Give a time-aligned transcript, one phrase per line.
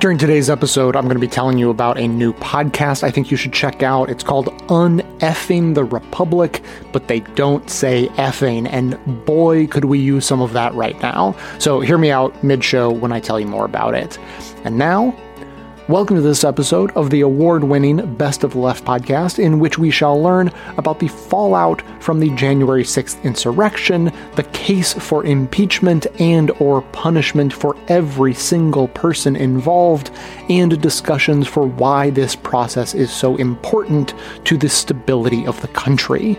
[0.00, 3.30] During today's episode, I'm going to be telling you about a new podcast I think
[3.30, 4.08] you should check out.
[4.08, 10.24] It's called Uneffing the Republic, but they don't say effing, and boy, could we use
[10.24, 11.36] some of that right now.
[11.58, 14.18] So hear me out mid show when I tell you more about it.
[14.64, 15.14] And now,
[15.90, 19.76] Welcome to this episode of the award winning Best of the Left podcast, in which
[19.76, 26.06] we shall learn about the fallout from the January 6th insurrection, the case for impeachment
[26.20, 30.12] and or punishment for every single person involved,
[30.48, 36.38] and discussions for why this process is so important to the stability of the country.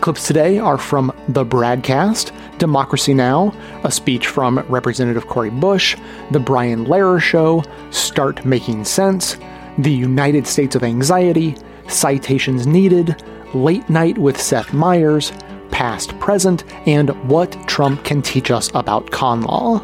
[0.00, 5.96] Clips today are from the BradCast, Democracy Now!, a speech from Representative Cori Bush,
[6.30, 9.38] The Brian Lehrer Show, Start Making Sense,
[9.78, 11.56] The United States of Anxiety,
[11.88, 13.22] Citations Needed,
[13.54, 15.32] Late Night with Seth Meyers,
[15.70, 19.78] Past Present, and What Trump Can Teach Us About Con Law.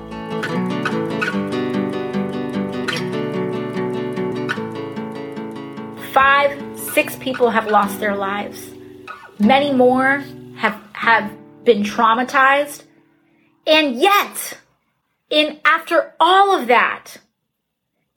[6.13, 8.70] Five, six people have lost their lives.
[9.41, 10.23] Many more
[10.57, 11.33] have, have
[11.65, 12.85] been traumatized.
[13.67, 14.59] And yet,
[15.31, 17.17] in after all of that,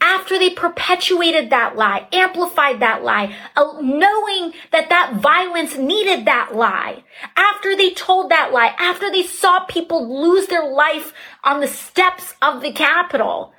[0.01, 6.53] after they perpetuated that lie, amplified that lie, uh, knowing that that violence needed that
[6.53, 7.03] lie,
[7.37, 11.13] after they told that lie, after they saw people lose their life
[11.45, 13.53] on the steps of the Capitol,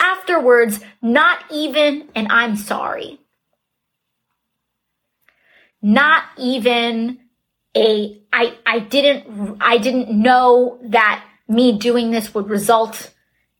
[0.00, 3.19] afterwards, not even and I'm sorry
[5.82, 7.18] not even
[7.76, 13.12] a I I didn't I didn't know that me doing this would result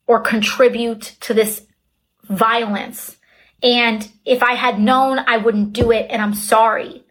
[0.06, 1.66] or contribute to this
[2.24, 3.16] violence.
[3.62, 7.04] And if I had known, I wouldn't do it and I'm sorry.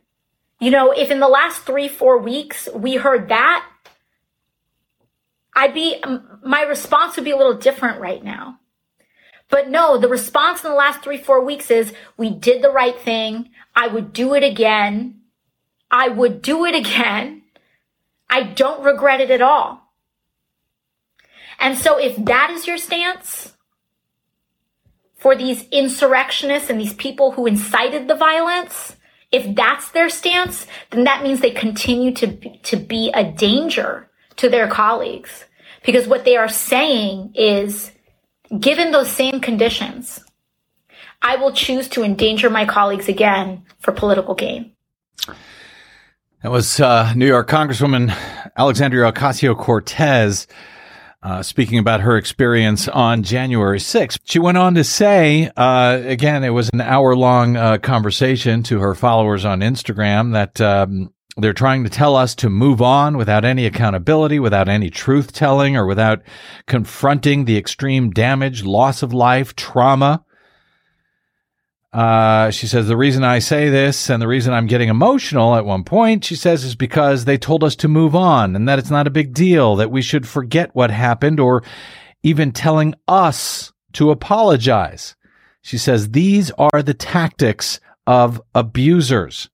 [0.59, 3.65] You know, if in the last 3 4 weeks we heard that,
[5.55, 6.02] I'd be
[6.43, 8.59] my response would be a little different right now.
[9.49, 12.99] But no, the response in the last 3 4 weeks is we did the right
[12.99, 13.49] thing.
[13.75, 15.21] I would do it again.
[15.92, 17.43] I would do it again.
[18.30, 19.82] I don't regret it at all.
[21.60, 23.54] And so if that is your stance
[25.17, 28.95] for these insurrectionists and these people who incited the violence,
[29.32, 34.10] if that's their stance, then that means they continue to be, to be a danger
[34.38, 35.45] to their colleagues.
[35.86, 37.92] Because what they are saying is,
[38.58, 40.20] given those same conditions,
[41.21, 44.71] I will choose to endanger my colleagues again for political gain.
[46.41, 48.15] That was uh, New York Congresswoman
[48.55, 50.47] Alexandria Ocasio Cortez
[51.21, 54.19] uh, speaking about her experience on January 6th.
[54.23, 58.80] She went on to say, uh, again, it was an hour long uh, conversation to
[58.80, 63.43] her followers on Instagram that um, they're trying to tell us to move on without
[63.43, 66.21] any accountability, without any truth telling, or without
[66.67, 70.23] confronting the extreme damage, loss of life, trauma
[71.92, 75.66] uh, she says, the reason I say this and the reason I'm getting emotional at
[75.66, 78.92] one point, she says, is because they told us to move on and that it's
[78.92, 81.64] not a big deal, that we should forget what happened or
[82.22, 85.16] even telling us to apologize.
[85.61, 89.49] She says, these are the tactics of abusers.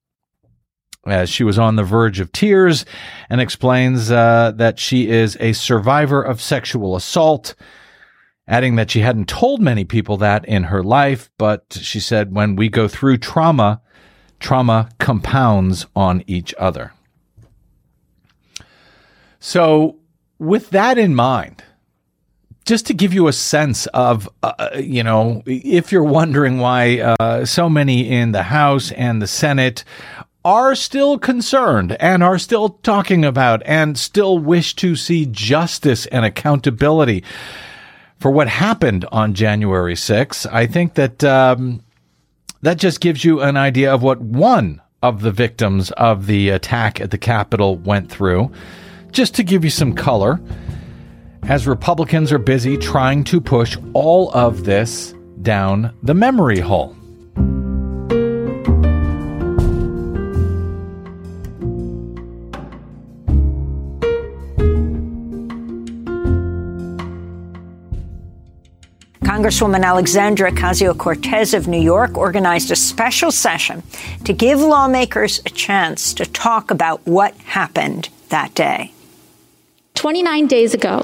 [1.07, 2.84] As she was on the verge of tears
[3.29, 7.53] and explains uh, that she is a survivor of sexual assault
[8.47, 12.56] adding that she hadn't told many people that in her life, but she said when
[12.56, 13.81] we go through trauma,
[14.39, 16.94] trauma compounds on each other.
[19.39, 19.97] So,
[20.38, 21.63] with that in mind,
[22.66, 27.45] just to give you a sense of, uh, you know, if you're wondering why uh,
[27.45, 29.83] so many in the House and the Senate
[30.44, 36.25] are still concerned and are still talking about and still wish to see justice and
[36.25, 37.23] accountability
[38.25, 40.52] for what happened on January 6th.
[40.52, 41.84] I think that um,
[42.63, 47.00] that just gives you an idea of what one of the victims of the attack
[47.00, 48.52] at the Capitol went through.
[49.12, 50.41] Just to give you some color,
[51.44, 55.13] as Republicans are busy trying to push all of this
[55.44, 56.98] down the memory hole.
[69.35, 73.83] Congresswoman Alexandra Ocasio Cortez of New York organized a special session
[74.23, 78.93] to give lawmakers a chance to talk about what happened that day.
[79.95, 81.01] 29 days ago,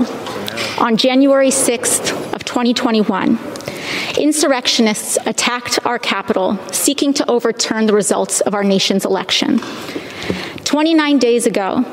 [0.78, 3.38] on January 6th of 2021,
[4.18, 9.60] insurrectionists attacked our capital seeking to overturn the results of our nation's election.
[10.64, 11.84] 29 days ago,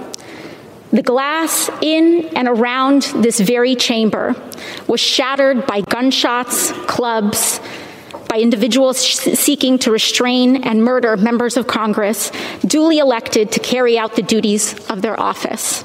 [0.92, 4.34] The glass in and around this very chamber
[4.86, 7.60] was shattered by gunshots, clubs,
[8.28, 12.30] by individuals seeking to restrain and murder members of Congress
[12.66, 15.82] duly elected to carry out the duties of their office.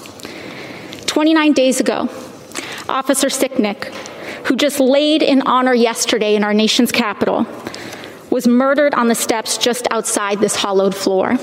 [1.05, 2.09] 29 days ago,
[2.87, 3.93] Officer Sicknick,
[4.45, 7.45] who just laid in honor yesterday in our nation's capital,
[8.29, 11.37] was murdered on the steps just outside this hollowed floor.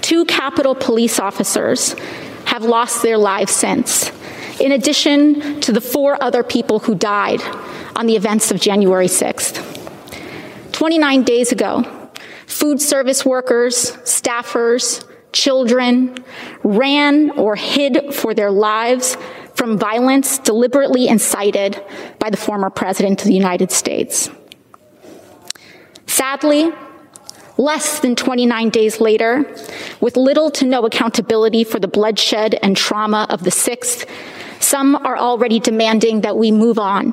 [0.00, 1.94] Two Capitol police officers
[2.48, 4.10] have lost their lives since,
[4.58, 7.42] in addition to the four other people who died
[7.94, 9.52] on the events of January 6th.
[10.72, 12.10] 29 days ago,
[12.46, 16.16] food service workers, staffers, children
[16.64, 19.18] ran or hid for their lives
[19.52, 21.84] from violence deliberately incited
[22.18, 24.30] by the former president of the United States.
[26.06, 26.72] Sadly,
[27.58, 29.44] less than 29 days later,
[30.00, 34.08] with little to no accountability for the bloodshed and trauma of the 6th,
[34.60, 37.12] some are already demanding that we move on.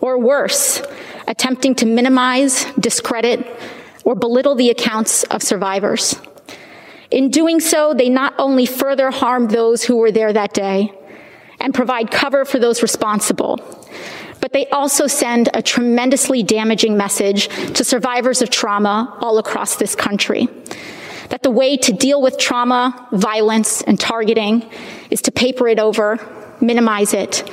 [0.00, 0.82] Or worse,
[1.28, 3.46] attempting to minimize, discredit,
[4.04, 6.20] or belittle the accounts of survivors.
[7.10, 10.92] In doing so, they not only further harm those who were there that day
[11.62, 13.58] and provide cover for those responsible,
[14.40, 19.94] but they also send a tremendously damaging message to survivors of trauma all across this
[19.94, 20.48] country.
[21.30, 24.68] That the way to deal with trauma, violence, and targeting
[25.10, 26.18] is to paper it over,
[26.60, 27.48] minimize it,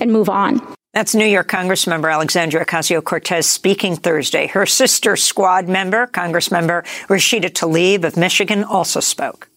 [0.00, 0.62] and move on.
[0.92, 4.46] That's New York Congressmember Alexandria Ocasio Cortez speaking Thursday.
[4.48, 9.48] Her sister squad member, Congressmember Rashida Tlaib of Michigan, also spoke.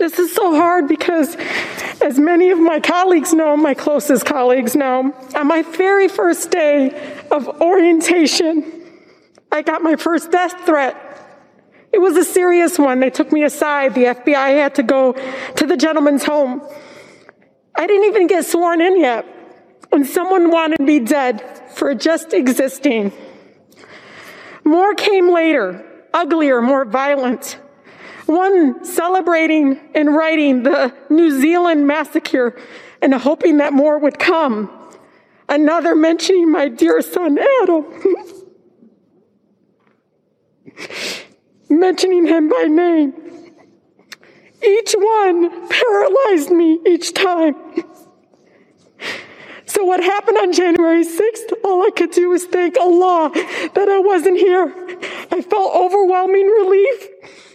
[0.00, 1.36] This is so hard because,
[2.02, 7.22] as many of my colleagues know, my closest colleagues know, on my very first day
[7.30, 8.64] of orientation,
[9.52, 10.96] I got my first death threat.
[11.92, 13.00] It was a serious one.
[13.00, 13.94] They took me aside.
[13.94, 15.12] The FBI had to go
[15.56, 16.62] to the gentleman's home.
[17.74, 19.26] I didn't even get sworn in yet
[19.88, 21.42] when someone wanted me dead
[21.74, 23.12] for just existing.
[24.64, 25.84] More came later,
[26.14, 27.58] uglier, more violent.
[28.30, 32.56] One celebrating and writing the New Zealand massacre
[33.02, 34.70] and hoping that more would come.
[35.48, 37.86] Another mentioning my dear son Adam.
[41.68, 43.14] mentioning him by name.
[44.62, 47.56] Each one paralyzed me each time.
[49.66, 54.00] So what happened on January 6th, all I could do was thank Allah that I
[54.00, 54.66] wasn't here.
[55.30, 57.08] I felt overwhelming relief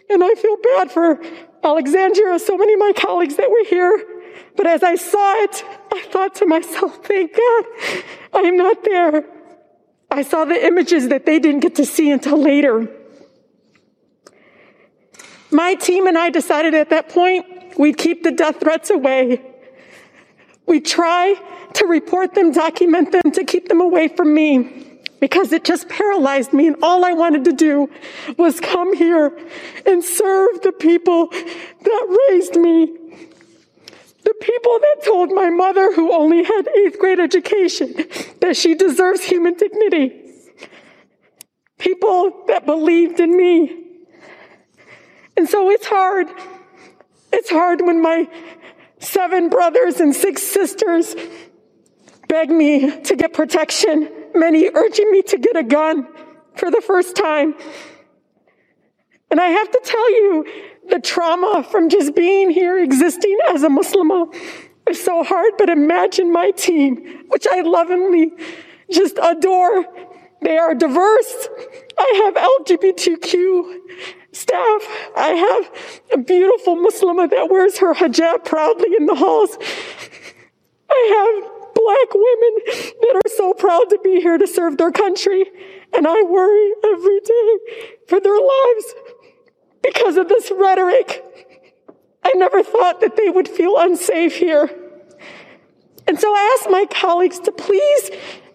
[0.10, 1.22] and I feel bad for
[1.64, 4.06] Alexandria, so many of my colleagues that were here.
[4.56, 5.64] But as I saw it,
[5.94, 7.66] I thought to myself, thank God
[8.34, 9.26] I am not there.
[10.12, 12.90] I saw the images that they didn't get to see until later.
[15.52, 19.42] My team and I decided at that point we'd keep the death threats away.
[20.66, 21.36] We'd try
[21.74, 24.95] to report them, document them, to keep them away from me
[25.26, 26.68] because it just paralyzed me.
[26.68, 27.90] And all I wanted to do
[28.38, 29.36] was come here
[29.84, 32.86] and serve the people that raised me.
[34.24, 37.96] The people that told my mother, who only had eighth grade education,
[38.42, 40.30] that she deserves human dignity.
[41.80, 43.84] People that believed in me.
[45.36, 46.28] And so it's hard.
[47.34, 48.28] It's hard when my
[49.00, 51.16] seven brothers and six sisters
[52.28, 56.08] beg me to get protection many urging me to get a gun
[56.56, 57.56] for the first time.
[59.32, 60.46] And I have to tell you,
[60.90, 64.32] the trauma from just being here, existing as a Muslim,
[64.88, 65.54] is so hard.
[65.58, 68.32] But imagine my team, which I lovingly
[68.92, 69.86] just adore.
[70.42, 71.48] They are diverse.
[71.98, 73.80] I have LGBTQ
[74.32, 75.12] staff.
[75.16, 79.58] I have a beautiful Muslimah that wears her hijab proudly in the halls.
[80.90, 82.54] I have black women
[83.02, 85.46] that are so proud to be here to serve their country.
[85.94, 87.60] And I worry every day
[88.08, 88.94] for their lives
[89.84, 91.24] because of this rhetoric.
[92.24, 94.70] I never thought that they would feel unsafe here.
[96.08, 98.12] And so I ask my colleagues to please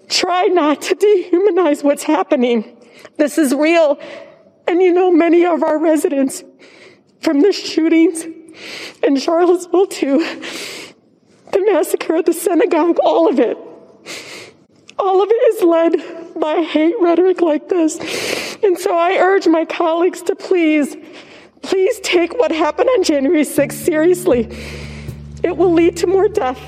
[0.09, 2.77] try not to dehumanize what's happening.
[3.17, 3.99] This is real.
[4.67, 6.43] And you know, many of our residents
[7.21, 8.25] from the shootings
[9.03, 10.21] in Charlottesville too
[11.53, 13.57] the massacre at the synagogue, all of it.
[14.99, 17.99] All of it is led by hate rhetoric like this.
[18.63, 20.97] And so I urge my colleagues to please,
[21.63, 24.49] please take what happened on January 6th seriously.
[25.43, 26.61] It will lead to more death,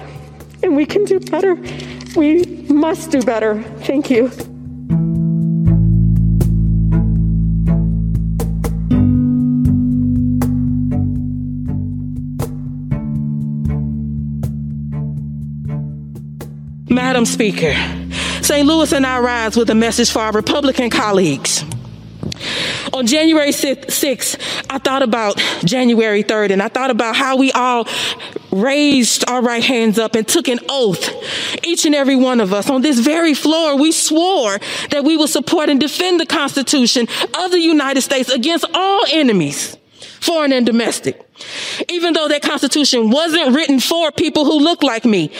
[0.62, 1.54] and we can do better.
[2.16, 3.62] We must do better.
[3.62, 4.30] Thank you.
[16.92, 17.72] Madam Speaker,
[18.42, 18.66] St.
[18.66, 21.64] Louis and I rise with a message for our Republican colleagues.
[22.92, 27.88] On January 6th, I thought about January 3rd and I thought about how we all
[28.50, 31.10] raised our right hands up and took an oath.
[31.64, 34.58] Each and every one of us on this very floor, we swore
[34.90, 37.06] that we would support and defend the Constitution
[37.38, 39.78] of the United States against all enemies
[40.20, 41.20] foreign and domestic.
[41.88, 45.30] Even though that constitution wasn't written for people who look like me.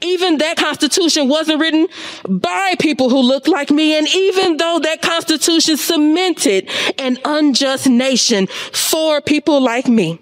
[0.00, 1.88] Even that constitution wasn't written
[2.28, 3.96] by people who look like me.
[3.96, 6.68] And even though that constitution cemented
[6.98, 10.20] an unjust nation for people like me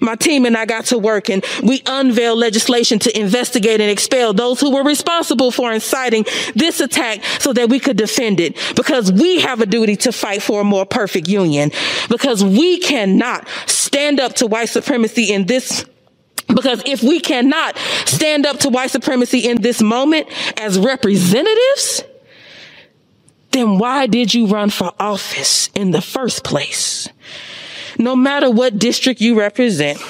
[0.00, 4.32] my team and I got to work and we unveiled legislation to investigate and expel
[4.32, 8.56] those who were responsible for inciting this attack so that we could defend it.
[8.76, 11.70] Because we have a duty to fight for a more perfect union.
[12.08, 15.84] Because we cannot stand up to white supremacy in this
[16.48, 17.76] because if we cannot
[18.06, 20.26] stand up to white supremacy in this moment
[20.58, 22.02] as representatives,
[23.52, 27.08] then why did you run for office in the first place?
[28.00, 30.00] No matter what district you represent,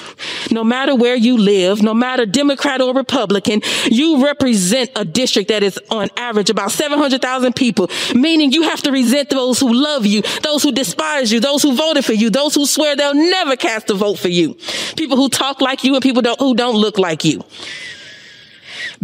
[0.51, 5.63] no matter where you live, no matter Democrat or Republican, you represent a district that
[5.63, 10.23] is on average about 700,000 people, meaning you have to resent those who love you,
[10.43, 13.91] those who despise you, those who voted for you, those who swear they'll never cast
[13.91, 14.57] a vote for you,
[14.97, 17.45] people who talk like you and people don't, who don't look like you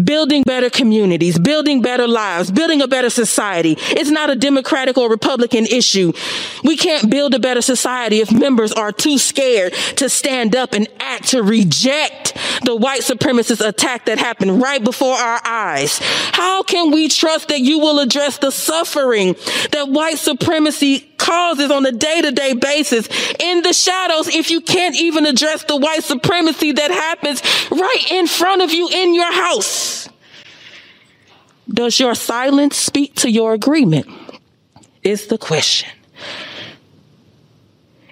[0.03, 3.77] building better communities, building better lives, building a better society.
[3.79, 6.13] It's not a Democratic or Republican issue.
[6.63, 10.89] We can't build a better society if members are too scared to stand up and
[11.01, 15.99] act to reject the white supremacist attack that happened right before our eyes.
[16.01, 19.35] How can we trust that you will address the suffering
[19.73, 23.09] that white supremacy causes on a day to day basis
[23.41, 28.27] in the shadows if you can't even address the white supremacy that happens right in
[28.27, 29.86] front of you in your house?
[31.69, 34.07] Does your silence speak to your agreement?
[35.03, 35.91] Is the question.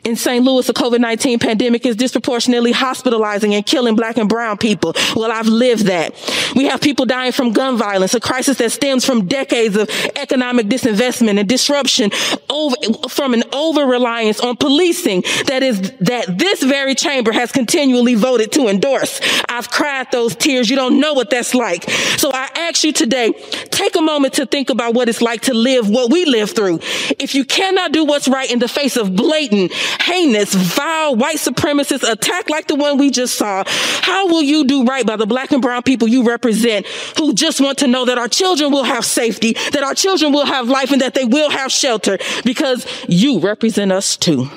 [0.04, 0.44] In St.
[0.44, 4.94] Louis, the COVID-19 pandemic is disproportionately hospitalizing and killing black and brown people.
[5.16, 6.14] Well, I've lived that.
[6.54, 10.66] We have people dying from gun violence, a crisis that stems from decades of economic
[10.66, 12.10] disinvestment and disruption
[12.50, 12.76] over,
[13.08, 18.68] from an over-reliance on policing that is, that this very chamber has continually voted to
[18.68, 19.22] endorse.
[19.48, 20.68] I've cried those tears.
[20.68, 21.88] You don't know what that's like.
[22.18, 23.32] So I ask you today,
[23.70, 26.80] take a moment to think about what it's like to live what we live through.
[27.18, 32.08] If you cannot do what's right in the face of blatant heinous, vile, white supremacist
[32.10, 35.52] attack like the one we just saw, how will you do right by the black
[35.52, 36.86] and brown people you represent
[37.18, 40.46] who just want to know that our children will have safety, that our children will
[40.46, 44.48] have life, and that they will have shelter because you represent us too.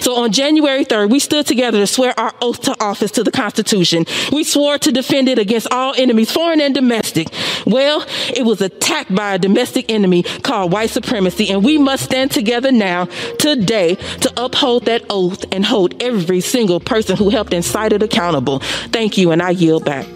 [0.00, 3.30] So on January 3rd, we stood together to swear our oath to office to the
[3.30, 4.06] Constitution.
[4.32, 7.28] We swore to defend it against all enemies, foreign and domestic.
[7.66, 8.04] Well,
[8.34, 12.72] it was attacked by a domestic enemy called white supremacy, and we must stand together
[12.72, 13.06] now,
[13.38, 18.58] today, to uphold that oath and hold every single person who helped incite it accountable.
[18.92, 20.06] Thank you, and I yield back.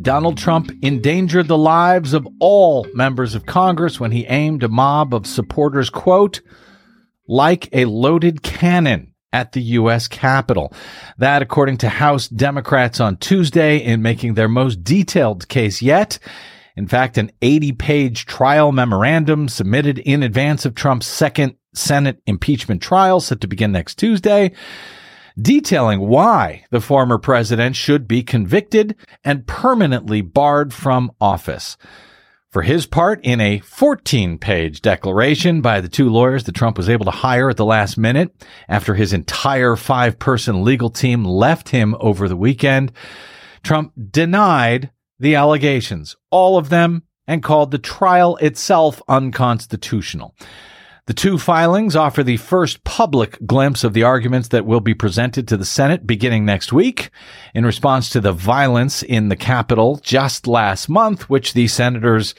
[0.00, 5.12] Donald Trump endangered the lives of all members of Congress when he aimed a mob
[5.12, 6.40] of supporters, quote,
[7.26, 10.06] like a loaded cannon at the U.S.
[10.08, 10.72] Capitol.
[11.18, 16.18] That, according to House Democrats on Tuesday, in making their most detailed case yet.
[16.76, 22.80] In fact, an 80 page trial memorandum submitted in advance of Trump's second Senate impeachment
[22.82, 24.52] trial set to begin next Tuesday
[25.40, 31.76] detailing why the former president should be convicted and permanently barred from office.
[32.50, 36.88] For his part, in a 14 page declaration by the two lawyers that Trump was
[36.88, 38.32] able to hire at the last minute
[38.68, 42.90] after his entire five person legal team left him over the weekend,
[43.62, 50.34] Trump denied the allegations, all of them, and called the trial itself unconstitutional.
[51.08, 55.48] The two filings offer the first public glimpse of the arguments that will be presented
[55.48, 57.08] to the Senate beginning next week
[57.54, 62.34] in response to the violence in the Capitol just last month, which the senators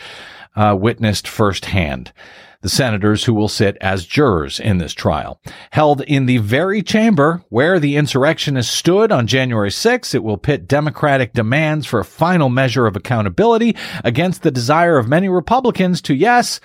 [0.56, 2.14] uh, witnessed firsthand.
[2.62, 5.42] The senators who will sit as jurors in this trial.
[5.72, 10.68] Held in the very chamber where the insurrectionists stood on January 6, it will pit
[10.68, 16.14] Democratic demands for a final measure of accountability against the desire of many Republicans to,
[16.14, 16.60] yes,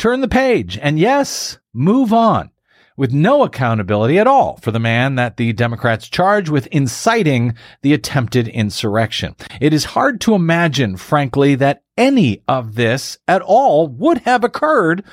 [0.00, 2.50] turn the page and yes, move on
[2.96, 7.92] with no accountability at all for the man that the Democrats charge with inciting the
[7.92, 9.36] attempted insurrection.
[9.60, 15.04] It is hard to imagine, frankly, that any of this at all would have occurred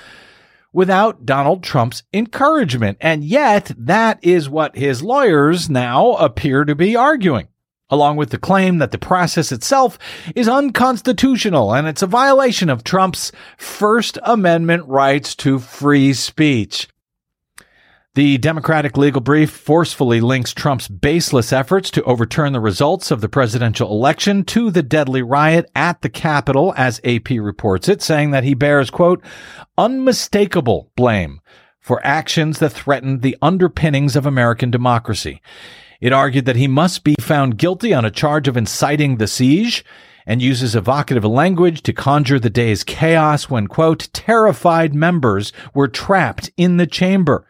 [0.71, 2.97] without Donald Trump's encouragement.
[3.01, 7.47] And yet, that is what his lawyers now appear to be arguing,
[7.89, 9.97] along with the claim that the process itself
[10.35, 16.87] is unconstitutional and it's a violation of Trump's First Amendment rights to free speech.
[18.17, 23.29] The Democratic legal brief forcefully links Trump's baseless efforts to overturn the results of the
[23.29, 28.43] presidential election to the deadly riot at the Capitol, as AP reports it, saying that
[28.43, 29.23] he bears, quote,
[29.77, 31.41] unmistakable blame
[31.79, 35.39] for actions that threatened the underpinnings of American democracy.
[35.99, 39.83] It argued that he must be found guilty on a charge of inciting the siege
[40.25, 46.51] and uses evocative language to conjure the day's chaos when, quote, terrified members were trapped
[46.57, 47.47] in the chamber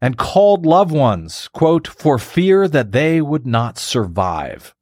[0.00, 4.75] and called loved ones, quote, for fear that they would not survive.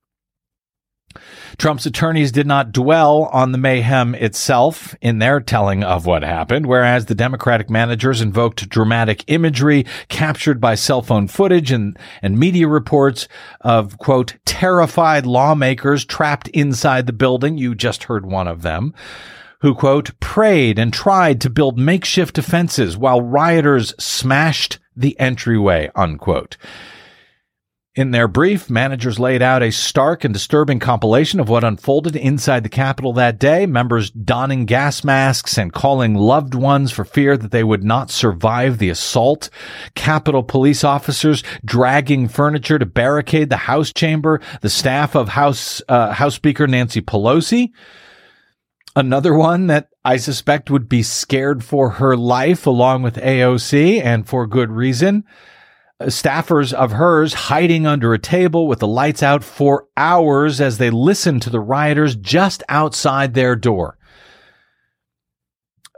[1.58, 6.66] Trump's attorneys did not dwell on the mayhem itself in their telling of what happened,
[6.66, 12.68] whereas the Democratic managers invoked dramatic imagery captured by cell phone footage and, and media
[12.68, 13.28] reports
[13.60, 17.58] of, quote, terrified lawmakers trapped inside the building.
[17.58, 18.94] You just heard one of them
[19.60, 26.56] who, quote, prayed and tried to build makeshift defenses while rioters smashed the entryway, unquote.
[27.96, 32.64] In their brief, managers laid out a stark and disturbing compilation of what unfolded inside
[32.64, 37.52] the Capitol that day, members donning gas masks and calling loved ones for fear that
[37.52, 39.48] they would not survive the assault,
[39.94, 46.10] Capitol police officers dragging furniture to barricade the House chamber, the staff of House, uh,
[46.14, 47.70] House Speaker Nancy Pelosi.
[48.96, 54.26] Another one that I suspect would be scared for her life along with AOC and
[54.26, 55.22] for good reason
[56.06, 60.90] staffers of hers hiding under a table with the lights out for hours as they
[60.90, 63.96] listened to the rioters just outside their door.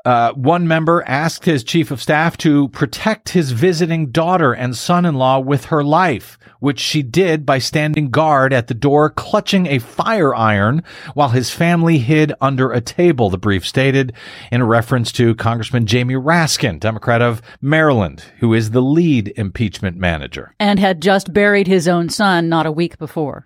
[0.06, 5.04] Uh, one member asked his chief of staff to protect his visiting daughter and son
[5.04, 9.66] in law with her life, which she did by standing guard at the door, clutching
[9.66, 10.80] a fire iron
[11.14, 14.12] while his family hid under a table, the brief stated
[14.52, 20.54] in reference to Congressman Jamie Raskin, Democrat of Maryland, who is the lead impeachment manager.
[20.60, 23.45] And had just buried his own son not a week before.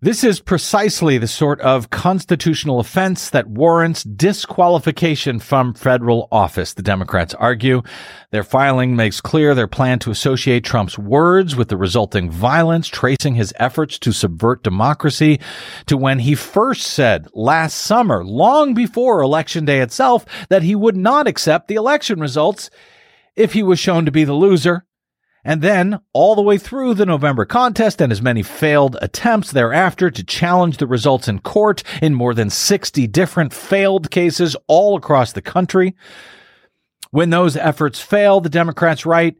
[0.00, 6.84] This is precisely the sort of constitutional offense that warrants disqualification from federal office, the
[6.84, 7.82] Democrats argue.
[8.30, 13.34] Their filing makes clear their plan to associate Trump's words with the resulting violence, tracing
[13.34, 15.40] his efforts to subvert democracy
[15.86, 20.96] to when he first said last summer, long before election day itself, that he would
[20.96, 22.70] not accept the election results
[23.34, 24.84] if he was shown to be the loser
[25.44, 30.10] and then all the way through the November contest and as many failed attempts thereafter
[30.10, 35.32] to challenge the results in court in more than 60 different failed cases all across
[35.32, 35.94] the country.
[37.10, 39.36] When those efforts fail, the Democrats write,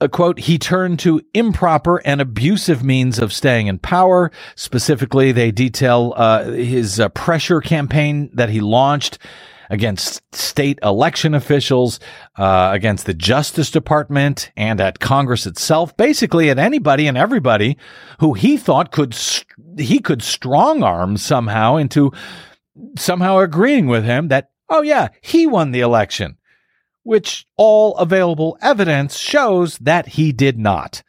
[0.00, 4.32] a quote, he turned to improper and abusive means of staying in power.
[4.56, 9.18] Specifically, they detail uh, his uh, pressure campaign that he launched
[9.72, 11.98] against state election officials,
[12.36, 15.96] uh, against the Justice Department, and at Congress itself.
[15.96, 17.78] Basically, at anybody and everybody
[18.20, 19.16] who he thought could
[19.78, 22.12] he could strong arm somehow into
[22.98, 26.36] somehow agreeing with him that oh yeah he won the election,
[27.02, 31.02] which all available evidence shows that he did not.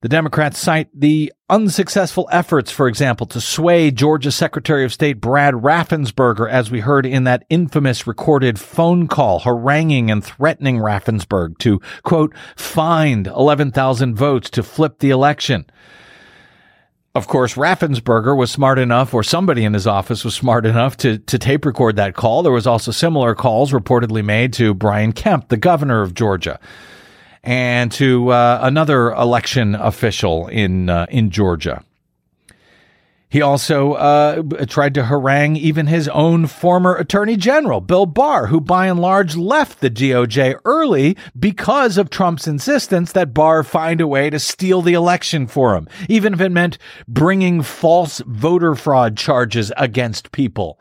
[0.00, 5.54] The Democrats cite the unsuccessful efforts, for example, to sway Georgia Secretary of State Brad
[5.54, 11.80] Raffensperger, as we heard in that infamous recorded phone call, haranguing and threatening Raffensperger to,
[12.04, 15.66] quote, find 11,000 votes to flip the election.
[17.16, 21.18] Of course, Raffensperger was smart enough, or somebody in his office was smart enough to,
[21.18, 22.44] to tape record that call.
[22.44, 26.60] There was also similar calls reportedly made to Brian Kemp, the governor of Georgia
[27.48, 31.82] and to uh, another election official in uh, in Georgia.
[33.30, 38.60] He also uh, tried to harangue even his own former attorney general, Bill Barr, who
[38.60, 44.06] by and large left the DOJ early because of Trump's insistence that Barr find a
[44.06, 49.16] way to steal the election for him, even if it meant bringing false voter fraud
[49.16, 50.78] charges against people.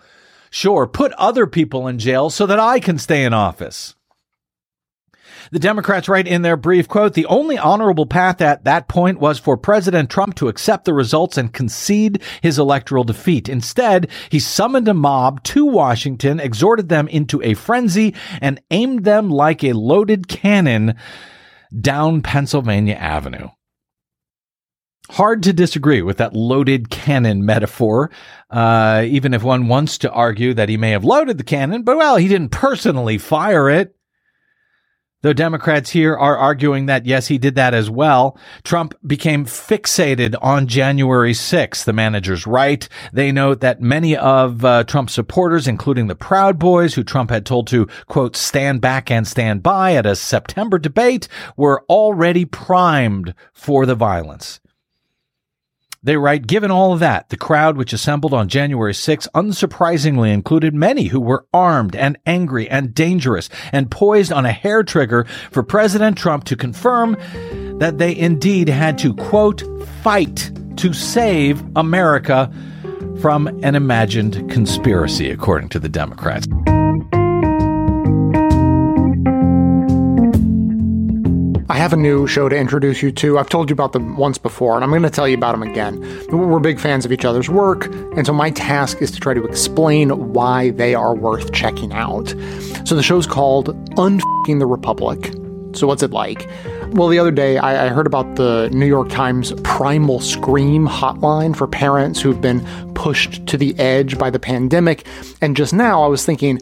[0.49, 3.96] Sure, put other people in jail so that I can stay in office.
[5.51, 9.39] The Democrats write in their brief quote, the only honorable path at that point was
[9.39, 13.47] for President Trump to accept the results and concede his electoral defeat.
[13.47, 19.29] Instead, he summoned a mob to Washington, exhorted them into a frenzy, and aimed them
[19.29, 20.95] like a loaded cannon
[21.79, 23.49] down Pennsylvania Avenue.
[25.09, 28.11] Hard to disagree with that loaded cannon metaphor,
[28.49, 31.95] uh, even if one wants to argue that he may have loaded the cannon, but
[31.95, 33.96] well, he didn't personally fire it.
[35.23, 38.37] Though Democrats here are arguing that, yes, he did that as well.
[38.63, 41.85] Trump became fixated on January 6th.
[41.85, 42.87] The manager's write.
[43.11, 47.47] They note that many of uh, Trump's supporters, including the Proud Boys, who Trump had
[47.47, 53.33] told to, quote, stand back and stand by at a September debate, were already primed
[53.53, 54.59] for the violence.
[56.03, 60.73] They write, given all of that, the crowd which assembled on January 6 unsurprisingly included
[60.73, 65.63] many who were armed and angry and dangerous and poised on a hair trigger for
[65.63, 67.17] President Trump to confirm
[67.79, 69.63] that they indeed had to, quote,
[70.03, 72.51] fight to save America
[73.19, 76.47] from an imagined conspiracy, according to the Democrats.
[81.77, 83.37] Have a new show to introduce you to.
[83.37, 85.63] I've told you about them once before, and I'm going to tell you about them
[85.63, 85.99] again.
[86.29, 87.85] We're big fans of each other's work,
[88.15, 92.29] and so my task is to try to explain why they are worth checking out.
[92.85, 95.33] So the show's called Unfucking the Republic.
[95.73, 96.49] So what's it like?
[96.93, 101.55] Well, the other day I, I heard about the New York Times Primal Scream hotline
[101.55, 105.05] for parents who've been pushed to the edge by the pandemic,
[105.41, 106.59] and just now I was thinking,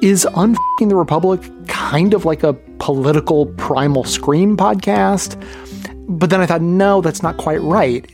[0.00, 2.52] is Unfucking the Republic kind of like a
[2.84, 5.40] political primal scream podcast?
[6.06, 8.06] But then I thought, no, that's not quite right,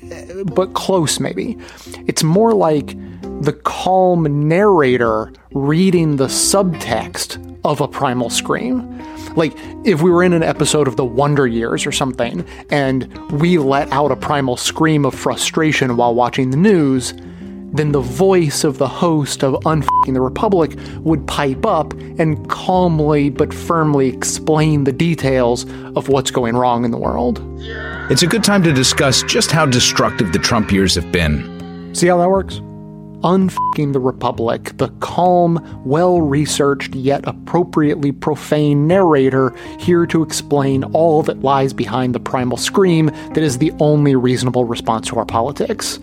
[0.46, 1.58] but close maybe.
[2.06, 2.96] It's more like
[3.42, 8.96] the calm narrator reading the subtext of a primal scream.
[9.34, 9.52] Like
[9.84, 13.90] if we were in an episode of The Wonder Years or something, and we let
[13.90, 17.12] out a primal scream of frustration while watching the news,
[17.72, 23.30] then the voice of the host of Unfucking the Republic would pipe up and calmly
[23.30, 25.64] but firmly explain the details
[25.96, 27.40] of what's going wrong in the world.
[28.10, 31.94] It's a good time to discuss just how destructive the Trump years have been.
[31.94, 32.60] See how that works?
[33.22, 41.22] Unfucking the Republic, the calm, well researched, yet appropriately profane narrator here to explain all
[41.22, 45.98] that lies behind the primal scream that is the only reasonable response to our politics.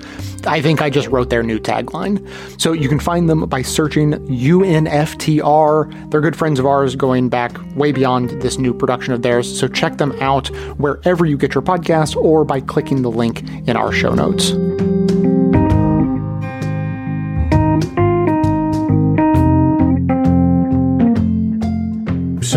[0.45, 2.25] I think I just wrote their new tagline.
[2.61, 6.11] So you can find them by searching UNFTR.
[6.11, 9.59] They're good friends of ours going back way beyond this new production of theirs.
[9.59, 13.75] So check them out wherever you get your podcast or by clicking the link in
[13.75, 14.53] our show notes.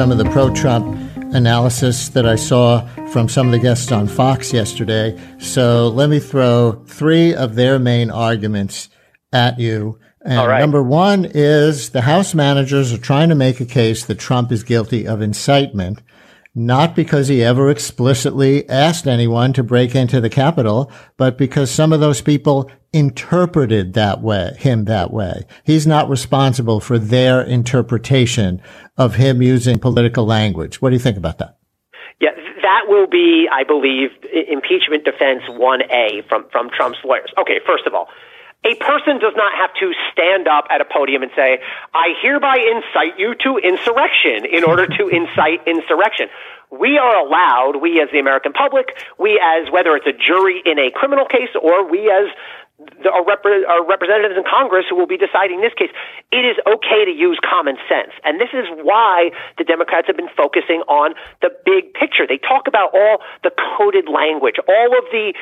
[0.00, 0.86] Some of the pro Trump
[1.34, 5.20] analysis that I saw from some of the guests on Fox yesterday.
[5.38, 8.88] So let me throw three of their main arguments
[9.30, 9.98] at you.
[10.24, 14.50] And number one is the House managers are trying to make a case that Trump
[14.50, 16.00] is guilty of incitement,
[16.54, 21.92] not because he ever explicitly asked anyone to break into the Capitol, but because some
[21.92, 25.46] of those people interpreted that way, him that way.
[25.62, 28.60] He's not responsible for their interpretation
[28.96, 30.82] of him using political language.
[30.82, 31.56] What do you think about that?
[32.20, 32.30] Yeah,
[32.62, 37.32] that will be, I believe, impeachment defense 1A from, from Trump's lawyers.
[37.40, 38.08] Okay, first of all,
[38.64, 41.60] a person does not have to stand up at a podium and say,
[41.94, 46.28] I hereby incite you to insurrection in order to incite insurrection.
[46.70, 50.78] We are allowed, we as the American public, we as whether it's a jury in
[50.78, 52.30] a criminal case or we as
[53.02, 55.90] the, our, rep- our representatives in Congress who will be deciding this case,
[56.32, 58.12] it is okay to use common sense.
[58.24, 62.24] And this is why the Democrats have been focusing on the big picture.
[62.26, 65.34] They talk about all the coded language, all of the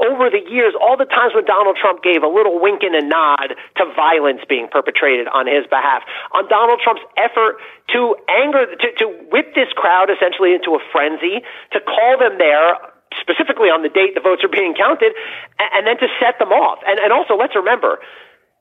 [0.00, 3.04] over the years, all the times when Donald Trump gave a little wink and a
[3.04, 7.60] nod to violence being perpetrated on his behalf, on Donald Trump's effort
[7.92, 12.80] to anger, to, to whip this crowd essentially into a frenzy, to call them there
[13.18, 15.12] specifically on the date the votes are being counted,
[15.58, 16.78] and, and then to set them off.
[16.86, 17.98] And, and also, let's remember,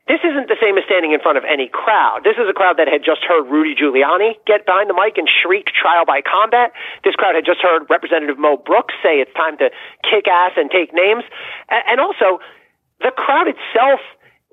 [0.07, 2.21] this isn't the same as standing in front of any crowd.
[2.23, 5.29] This is a crowd that had just heard Rudy Giuliani get behind the mic and
[5.29, 6.73] shriek trial by combat.
[7.03, 9.69] This crowd had just heard Representative Mo Brooks say it's time to
[10.01, 11.23] kick ass and take names.
[11.69, 12.41] And also,
[13.01, 14.01] the crowd itself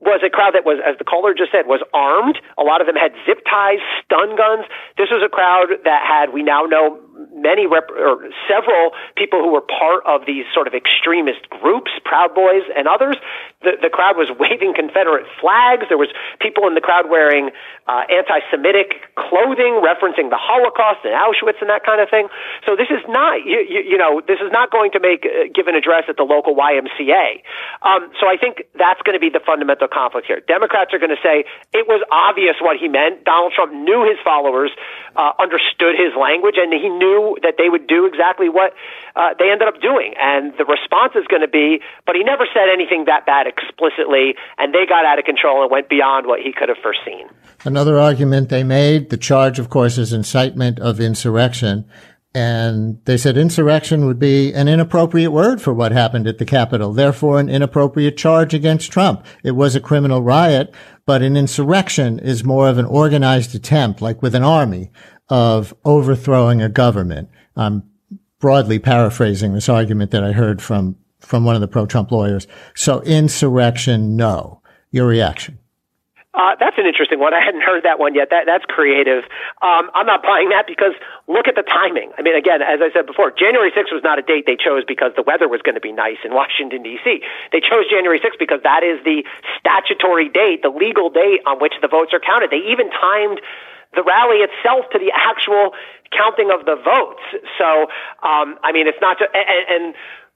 [0.04, 2.36] was a crowd that was, as the caller just said, was armed.
[2.60, 4.68] A lot of them had zip ties, stun guns.
[5.00, 7.00] This was a crowd that had, we now know,
[7.32, 12.34] many rep- or several people who were part of these sort of extremist groups, Proud
[12.34, 13.16] Boys and others.
[13.62, 15.86] The, the crowd was waving Confederate flags.
[15.88, 16.08] There was
[16.40, 17.50] people in the crowd wearing
[17.88, 22.28] uh, anti-Semitic clothing, referencing the Holocaust and Auschwitz and that kind of thing.
[22.66, 25.48] So this is not, you, you, you know, this is not going to make uh,
[25.54, 27.40] give an address at the local YMCA.
[27.82, 30.40] Um, so I think that's going to be the fundamental conflict here.
[30.44, 33.24] Democrats are going to say it was obvious what he meant.
[33.24, 34.70] Donald Trump knew his followers
[35.14, 37.05] uh, understood his language and he knew
[37.42, 38.72] that they would do exactly what
[39.14, 40.14] uh, they ended up doing.
[40.20, 44.34] And the response is going to be, but he never said anything that bad explicitly,
[44.58, 47.28] and they got out of control and went beyond what he could have foreseen.
[47.64, 51.84] Another argument they made the charge, of course, is incitement of insurrection.
[52.36, 56.92] And they said insurrection would be an inappropriate word for what happened at the Capitol,
[56.92, 59.24] therefore an inappropriate charge against Trump.
[59.42, 60.74] It was a criminal riot,
[61.06, 64.90] but an insurrection is more of an organized attempt, like with an army,
[65.28, 67.28] of overthrowing a government.
[67.56, 67.82] I'm
[68.38, 72.46] broadly paraphrasing this argument that I heard from, from one of the pro-Trump lawyers.
[72.74, 74.62] So insurrection, no.
[74.90, 75.58] Your reaction?
[76.36, 77.32] Uh, that's an interesting one.
[77.32, 78.28] I hadn't heard that one yet.
[78.28, 79.24] That that's creative.
[79.64, 80.92] Um, I'm not buying that because
[81.32, 82.12] look at the timing.
[82.20, 84.84] I mean, again, as I said before, January 6th was not a date they chose
[84.84, 87.24] because the weather was going to be nice in Washington D.C.
[87.56, 89.24] They chose January 6th because that is the
[89.56, 92.52] statutory date, the legal date on which the votes are counted.
[92.52, 93.40] They even timed
[93.96, 95.72] the rally itself to the actual
[96.12, 97.24] counting of the votes.
[97.58, 97.88] So,
[98.22, 99.84] um, I mean, it's not just and, and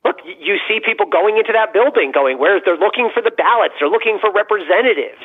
[0.04, 3.74] look, you see people going into that building going, where they're looking for the ballots,
[3.78, 5.22] they're looking for representatives.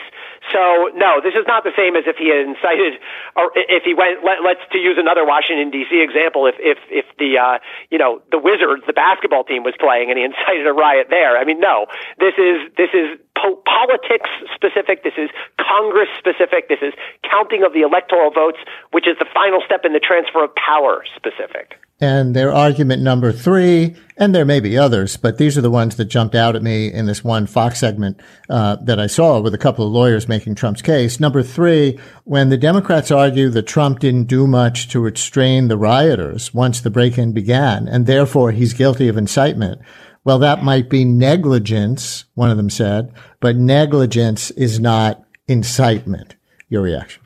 [0.53, 3.01] So no, this is not the same as if he had incited,
[3.35, 4.21] or if he went.
[4.23, 5.89] Let, us to use another Washington D.C.
[6.01, 6.45] example.
[6.45, 7.57] If if if the uh,
[7.89, 11.37] you know the Wizards, the basketball team was playing, and he incited a riot there.
[11.37, 11.87] I mean, no,
[12.19, 15.03] this is this is po- politics specific.
[15.03, 16.69] This is Congress specific.
[16.69, 16.93] This is
[17.25, 18.59] counting of the electoral votes,
[18.91, 21.81] which is the final step in the transfer of power specific.
[22.01, 25.95] And their argument number three, and there may be others, but these are the ones
[25.95, 29.53] that jumped out at me in this one Fox segment uh, that I saw with
[29.53, 31.21] a couple of lawyers making Trump's case.
[31.21, 36.53] Number three, when the Democrats argue that Trump didn't do much to restrain the rioters
[36.53, 39.79] once the break-in began, and therefore he's guilty of incitement.
[40.25, 46.35] Well, that might be negligence, one of them said, but negligence is not incitement.
[46.67, 47.21] Your reaction?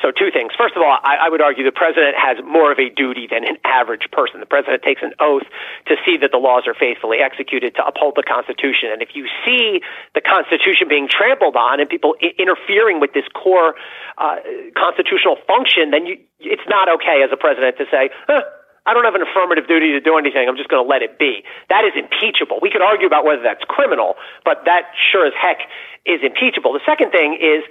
[0.00, 0.56] So, two things.
[0.56, 3.44] First of all, I, I, would argue the president has more of a duty than
[3.44, 4.40] an average person.
[4.40, 5.44] The president takes an oath
[5.92, 8.88] to see that the laws are faithfully executed, to uphold the Constitution.
[8.96, 9.84] And if you see
[10.16, 13.76] the Constitution being trampled on and people I- interfering with this core
[14.16, 14.40] uh,
[14.72, 18.40] constitutional function, then you, it's not okay as a president to say, huh,
[18.86, 20.48] I don't have an affirmative duty to do anything.
[20.48, 21.44] I'm just going to let it be.
[21.68, 22.58] That is impeachable.
[22.64, 25.60] We could argue about whether that's criminal, but that sure as heck
[26.08, 26.72] is impeachable.
[26.72, 27.62] The second thing is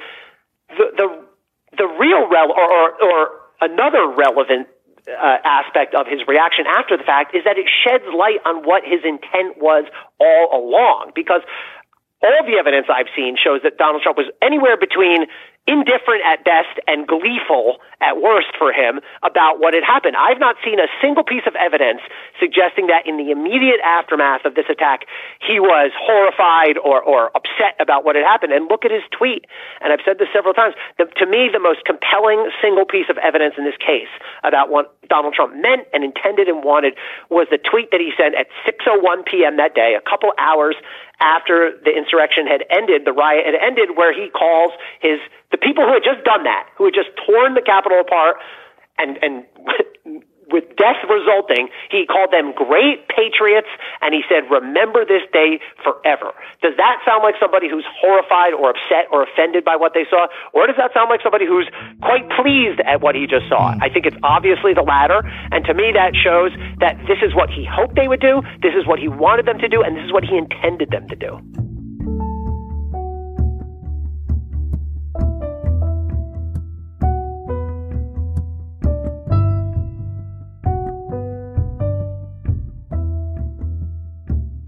[0.77, 1.07] the, the
[1.79, 3.19] the real rel- or, or, or
[3.61, 4.67] another relevant
[5.07, 8.83] uh, aspect of his reaction after the fact is that it sheds light on what
[8.83, 9.85] his intent was
[10.19, 11.11] all along.
[11.15, 11.41] Because
[12.21, 15.25] all the evidence I've seen shows that Donald Trump was anywhere between
[15.67, 20.15] indifferent at best and gleeful at worst for him about what had happened.
[20.15, 22.01] I've not seen a single piece of evidence
[22.39, 25.05] suggesting that in the immediate aftermath of this attack,
[25.45, 28.53] he was horrified or, or upset about what had happened.
[28.53, 29.45] And look at his tweet.
[29.81, 30.73] And I've said this several times.
[30.97, 34.09] The, to me, the most compelling single piece of evidence in this case
[34.43, 36.95] about what Donald Trump meant and intended and wanted
[37.29, 39.57] was the tweet that he sent at 6.01 p.m.
[39.57, 40.75] that day, a couple hours
[41.19, 45.19] after the insurrection had ended, the riot had ended, where he calls his
[45.51, 48.37] the people who had just done that, who had just torn the Capitol apart,
[48.97, 49.45] and and
[50.51, 53.69] with death resulting, he called them great patriots,
[54.01, 58.71] and he said, "Remember this day forever." Does that sound like somebody who's horrified or
[58.71, 61.69] upset or offended by what they saw, or does that sound like somebody who's
[62.01, 63.73] quite pleased at what he just saw?
[63.73, 63.83] Hmm.
[63.83, 67.49] I think it's obviously the latter, and to me, that shows that this is what
[67.49, 70.05] he hoped they would do, this is what he wanted them to do, and this
[70.05, 71.68] is what he intended them to do.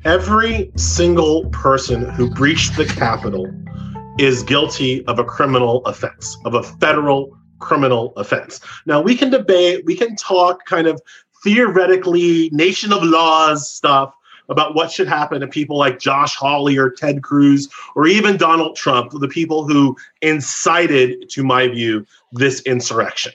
[0.03, 3.47] Every single person who breached the Capitol
[4.17, 8.59] is guilty of a criminal offense, of a federal criminal offense.
[8.85, 10.99] Now, we can debate, we can talk kind of
[11.43, 14.13] theoretically, nation of laws stuff
[14.49, 18.75] about what should happen to people like Josh Hawley or Ted Cruz or even Donald
[18.75, 23.33] Trump, the people who incited, to my view, this insurrection.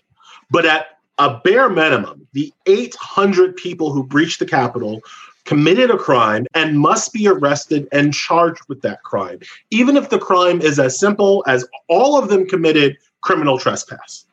[0.50, 5.00] But at a bare minimum, the 800 people who breached the Capitol
[5.44, 9.38] committed a crime and must be arrested and charged with that crime,
[9.70, 14.26] even if the crime is as simple as all of them committed criminal trespass,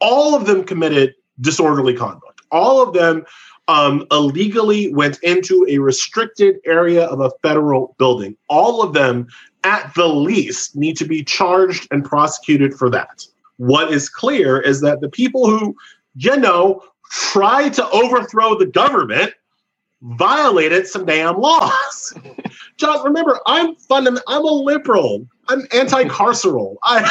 [0.00, 3.24] all of them committed disorderly conduct, all of them
[3.68, 8.36] um, illegally went into a restricted area of a federal building.
[8.48, 9.28] All of them,
[9.62, 13.24] at the least, need to be charged and prosecuted for that.
[13.58, 15.76] What is clear is that the people who,
[16.18, 19.32] you know, try to overthrow the government
[20.02, 22.14] violated some damn laws.
[22.76, 25.26] John, remember, I'm fundament- I'm a liberal.
[25.48, 26.76] I'm anti-carceral.
[26.84, 27.10] I,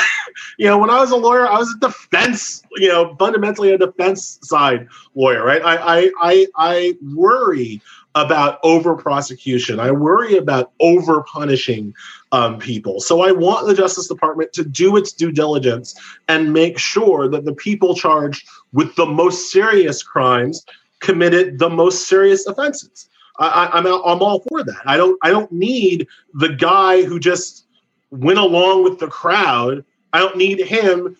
[0.57, 3.77] you know, when I was a lawyer, I was a defense, you know, fundamentally a
[3.77, 5.61] defense side lawyer, right?
[5.61, 7.81] I, I, I, I worry
[8.25, 9.79] about over prosecution.
[9.79, 11.93] I worry about over punishing
[12.31, 12.99] um, people.
[12.99, 15.95] So I want the Justice Department to do its due diligence
[16.27, 20.65] and make sure that the people charged with the most serious crimes
[20.99, 23.09] committed the most serious offenses.
[23.39, 24.81] I, I'm I'm all for that.
[24.85, 27.65] I don't I don't need the guy who just
[28.09, 29.85] went along with the crowd.
[30.11, 31.15] I don't need him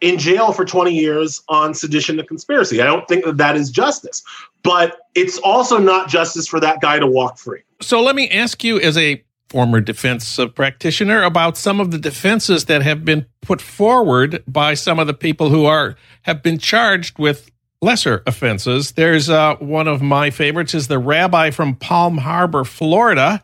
[0.00, 2.80] in jail for 20 years on sedition and conspiracy.
[2.80, 4.22] I don't think that that is justice.
[4.62, 7.62] But it's also not justice for that guy to walk free.
[7.80, 12.66] So let me ask you, as a former defense practitioner, about some of the defenses
[12.66, 17.18] that have been put forward by some of the people who are have been charged
[17.18, 18.92] with lesser offenses.
[18.92, 23.42] There's uh, one of my favorites is the rabbi from Palm Harbor, Florida,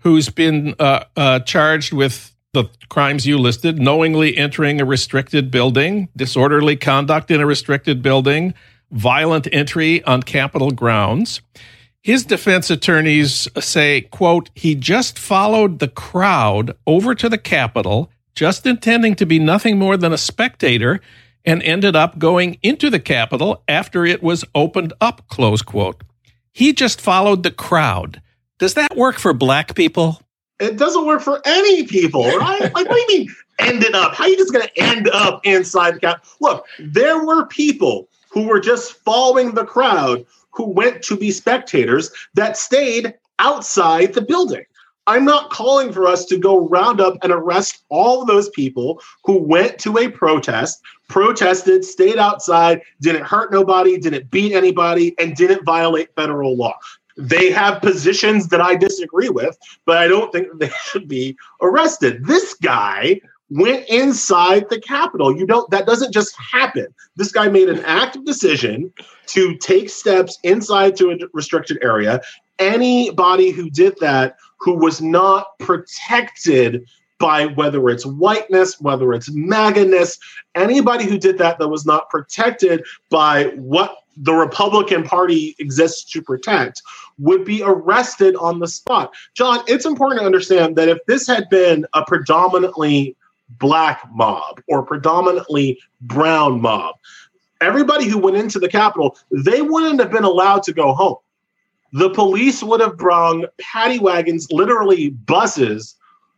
[0.00, 6.08] who's been uh, uh, charged with the crimes you listed knowingly entering a restricted building,
[6.16, 8.54] disorderly conduct in a restricted building,
[8.90, 11.42] violent entry on Capitol grounds.
[12.02, 18.64] His defense attorneys say, quote, he just followed the crowd over to the Capitol, just
[18.64, 21.00] intending to be nothing more than a spectator,
[21.44, 26.02] and ended up going into the Capitol after it was opened up, close quote.
[26.52, 28.22] He just followed the crowd.
[28.58, 30.22] Does that work for black people?
[30.58, 32.60] It doesn't work for any people, right?
[32.74, 34.14] like, what do you mean ended up?
[34.14, 36.24] How are you just going to end up inside the cap?
[36.40, 42.10] Look, there were people who were just following the crowd who went to be spectators
[42.34, 44.64] that stayed outside the building.
[45.08, 49.00] I'm not calling for us to go round up and arrest all of those people
[49.24, 55.36] who went to a protest, protested, stayed outside, didn't hurt nobody, didn't beat anybody, and
[55.36, 56.74] didn't violate federal law.
[57.16, 62.26] They have positions that I disagree with, but I don't think they should be arrested.
[62.26, 65.36] This guy went inside the Capitol.
[65.36, 66.86] You don't that doesn't just happen.
[67.16, 68.92] This guy made an active decision
[69.26, 72.20] to take steps inside to a restricted area.
[72.58, 76.86] Anybody who did that who was not protected
[77.18, 80.18] by whether it's whiteness, whether it's magness,
[80.54, 86.22] anybody who did that that was not protected by what the Republican Party exists to
[86.22, 86.82] protect
[87.18, 89.14] would be arrested on the spot.
[89.34, 93.16] John, it's important to understand that if this had been a predominantly
[93.58, 96.96] black mob or predominantly brown mob,
[97.60, 101.16] everybody who went into the Capitol, they wouldn't have been allowed to go home.
[101.92, 105.94] The police would have brung paddy wagons, literally buses.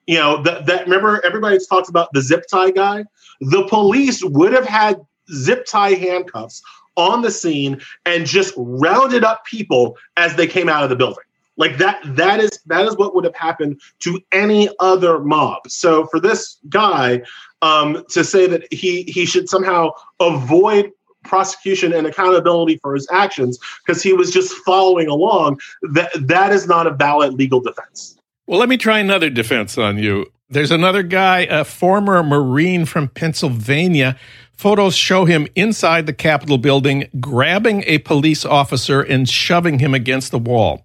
[0.06, 3.04] You know, that, that remember everybody talks about the zip tie guy?
[3.40, 5.00] The police would have had
[5.32, 6.62] zip tie handcuffs
[6.98, 11.24] on the scene and just rounded up people as they came out of the building.
[11.56, 15.68] Like that that is that is what would have happened to any other mob.
[15.68, 17.22] So for this guy
[17.62, 20.92] um, to say that he he should somehow avoid
[21.24, 26.68] prosecution and accountability for his actions because he was just following along that that is
[26.68, 28.16] not a valid legal defense.
[28.46, 30.26] Well, let me try another defense on you.
[30.48, 34.16] There's another guy, a former Marine from Pennsylvania,
[34.58, 40.32] Photos show him inside the Capitol building, grabbing a police officer and shoving him against
[40.32, 40.84] the wall.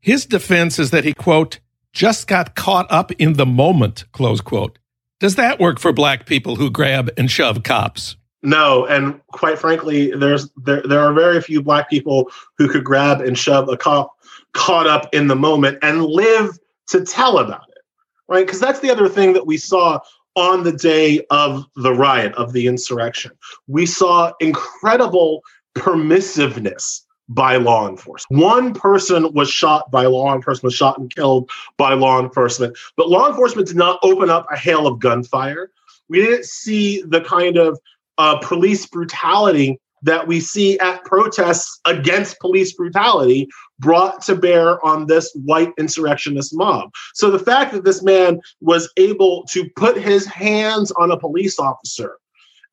[0.00, 1.60] His defense is that he, quote,
[1.92, 4.76] just got caught up in the moment, close quote.
[5.20, 8.16] Does that work for black people who grab and shove cops?
[8.42, 13.20] No, and quite frankly, there's there there are very few black people who could grab
[13.20, 14.16] and shove a cop
[14.52, 16.58] caught up in the moment and live
[16.88, 17.84] to tell about it.
[18.26, 18.44] Right?
[18.44, 20.00] Because that's the other thing that we saw
[20.34, 23.32] on the day of the riot, of the insurrection.
[23.66, 25.42] We saw incredible
[25.74, 28.42] permissiveness by law enforcement.
[28.42, 33.08] One person was shot by law enforcement, was shot and killed by law enforcement, but
[33.08, 35.70] law enforcement did not open up a hail of gunfire.
[36.08, 37.78] We didn't see the kind of
[38.18, 45.06] uh, police brutality that we see at protests against police brutality brought to bear on
[45.06, 46.90] this white insurrectionist mob.
[47.14, 51.58] So the fact that this man was able to put his hands on a police
[51.58, 52.18] officer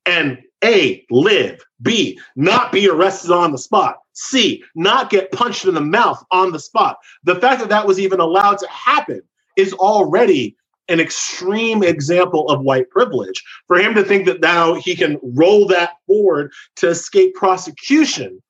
[0.06, 5.74] and A, live, B, not be arrested on the spot, C, not get punched in
[5.74, 6.98] the mouth on the spot.
[7.24, 9.22] The fact that that was even allowed to happen
[9.56, 10.56] is already
[10.90, 13.42] an extreme example of white privilege.
[13.66, 18.42] For him to think that now he can roll that forward to escape prosecution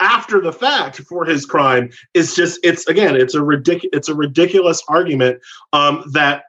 [0.00, 4.14] after the fact for his crime is just it's again it's a ridiculous it's a
[4.14, 5.40] ridiculous argument
[5.72, 6.44] um, that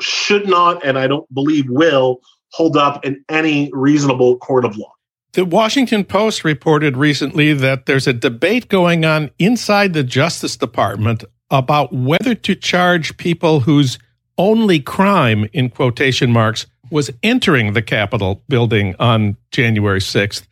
[0.00, 2.20] should not and I don't believe will
[2.52, 4.92] hold up in any reasonable court of law.
[5.32, 11.24] The Washington Post reported recently that there's a debate going on inside the Justice Department
[11.50, 13.98] about whether to charge people whose
[14.38, 20.46] only crime, in quotation marks, was entering the Capitol building on January 6th.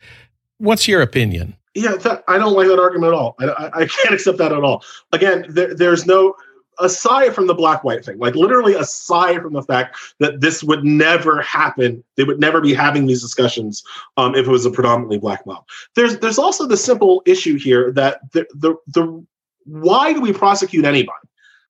[0.57, 1.55] What's your opinion?
[1.73, 3.35] Yeah, that, I don't like that argument at all.
[3.39, 4.83] I, I, can't accept that at all.
[5.11, 6.35] Again, there, there's no
[6.79, 10.83] aside from the black white thing, like literally aside from the fact that this would
[10.83, 13.83] never happen, they would never be having these discussions
[14.17, 15.65] um, if it was a predominantly black mob.
[15.95, 19.25] There's there's also the simple issue here that the the, the
[19.65, 21.17] why do we prosecute anybody?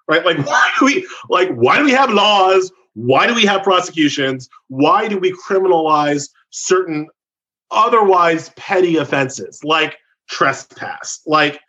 [0.08, 0.26] Right?
[0.26, 2.72] Like why do we like why do we have laws?
[2.94, 4.50] Why do we have prosecutions?
[4.68, 7.08] Why do we criminalize certain
[7.72, 9.98] otherwise petty offenses like
[10.30, 11.60] trespass, like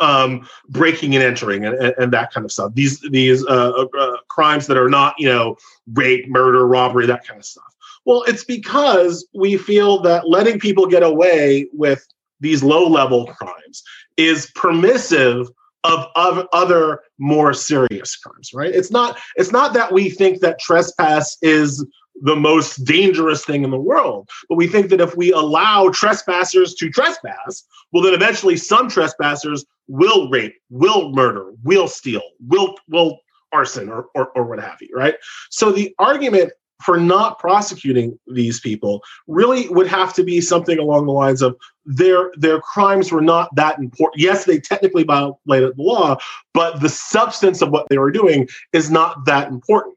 [0.00, 2.74] um, breaking and entering and, and, and, that kind of stuff.
[2.74, 5.56] These these uh, uh, uh, crimes that are not you know
[5.94, 7.74] rape, murder, robbery, that kind of stuff.
[8.04, 12.06] Well, it's because we feel that letting people get away with
[12.40, 13.82] these low level crimes
[14.16, 15.48] is permissive
[15.86, 20.58] of, of other more serious crimes right it's not it's not that we think that
[20.58, 21.84] trespass is
[22.22, 24.28] the most dangerous thing in the world.
[24.48, 29.64] But we think that if we allow trespassers to trespass, well, then eventually some trespassers
[29.88, 33.18] will rape, will murder, will steal, will will
[33.52, 35.16] arson, or or, or what have you, right?
[35.50, 36.52] So the argument
[36.82, 41.56] for not prosecuting these people really would have to be something along the lines of
[41.84, 44.20] their their crimes were not that important.
[44.20, 46.16] Yes, they technically violated the law,
[46.52, 49.96] but the substance of what they were doing is not that important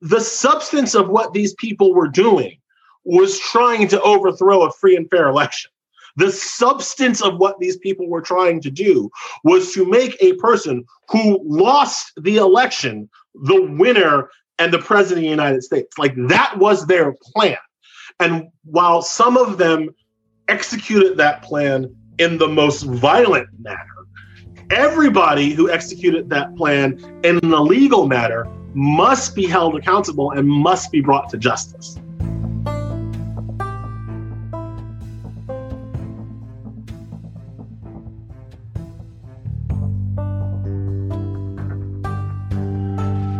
[0.00, 2.58] the substance of what these people were doing
[3.04, 5.70] was trying to overthrow a free and fair election.
[6.16, 9.10] The substance of what these people were trying to do
[9.44, 15.24] was to make a person who lost the election the winner and the president of
[15.24, 15.98] the United States.
[15.98, 17.56] Like that was their plan.
[18.20, 19.90] And while some of them
[20.48, 23.78] executed that plan in the most violent manner,
[24.70, 30.90] everybody who executed that plan in an illegal manner must be held accountable and must
[30.92, 31.98] be brought to justice.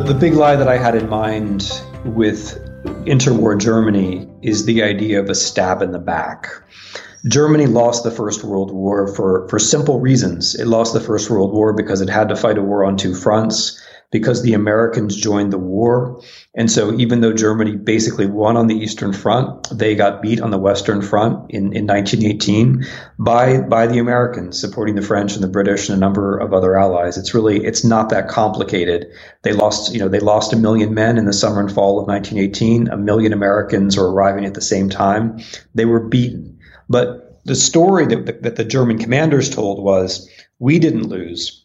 [0.09, 2.59] The big lie that I had in mind with
[3.05, 6.47] interwar Germany is the idea of a stab in the back.
[7.27, 10.55] Germany lost the First World War for, for simple reasons.
[10.55, 13.13] It lost the First World War because it had to fight a war on two
[13.13, 13.79] fronts
[14.11, 16.21] because the Americans joined the war.
[16.55, 20.49] And so even though Germany basically won on the Eastern Front, they got beat on
[20.49, 22.85] the Western Front in, in 1918
[23.19, 26.77] by, by the Americans supporting the French and the British and a number of other
[26.77, 27.17] allies.
[27.17, 29.07] It's really, it's not that complicated.
[29.43, 32.07] They lost, you know, they lost a million men in the summer and fall of
[32.07, 32.87] 1918.
[32.87, 35.39] A million Americans were arriving at the same time.
[35.75, 36.57] They were beaten.
[36.89, 41.58] But the story that, that the German commanders told was, we didn't lose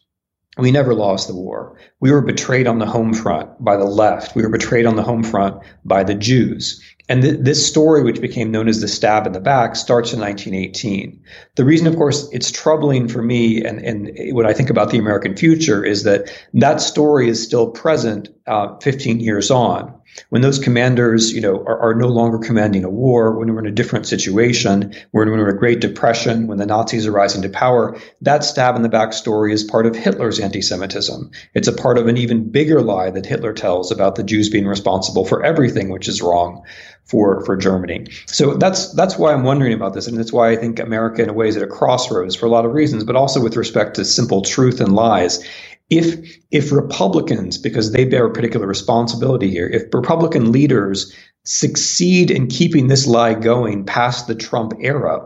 [0.57, 1.77] we never lost the war.
[1.99, 4.35] We were betrayed on the home front by the left.
[4.35, 6.81] We were betrayed on the home front by the Jews.
[7.07, 10.19] And th- this story, which became known as the stab in the back, starts in
[10.19, 11.21] 1918.
[11.55, 14.97] The reason, of course, it's troubling for me and, and when I think about the
[14.97, 19.93] American future is that that story is still present uh, 15 years on
[20.29, 23.65] when those commanders, you know, are, are, no longer commanding a war, when we're in
[23.65, 27.49] a different situation, when we're in a Great Depression, when the Nazis are rising to
[27.49, 31.31] power, that stab in the back story is part of Hitler's anti-Semitism.
[31.53, 34.67] It's a part of an even bigger lie that Hitler tells about the Jews being
[34.67, 36.63] responsible for everything which is wrong
[37.05, 38.07] for for Germany.
[38.25, 41.29] So that's that's why I'm wondering about this, and that's why I think America, in
[41.29, 43.95] a way, is at a crossroads for a lot of reasons, but also with respect
[43.95, 45.43] to simple truth and lies
[45.89, 51.13] if if Republicans, because they bear a particular responsibility here, if Republican leaders
[51.43, 55.19] succeed in keeping this lie going past the Trump era,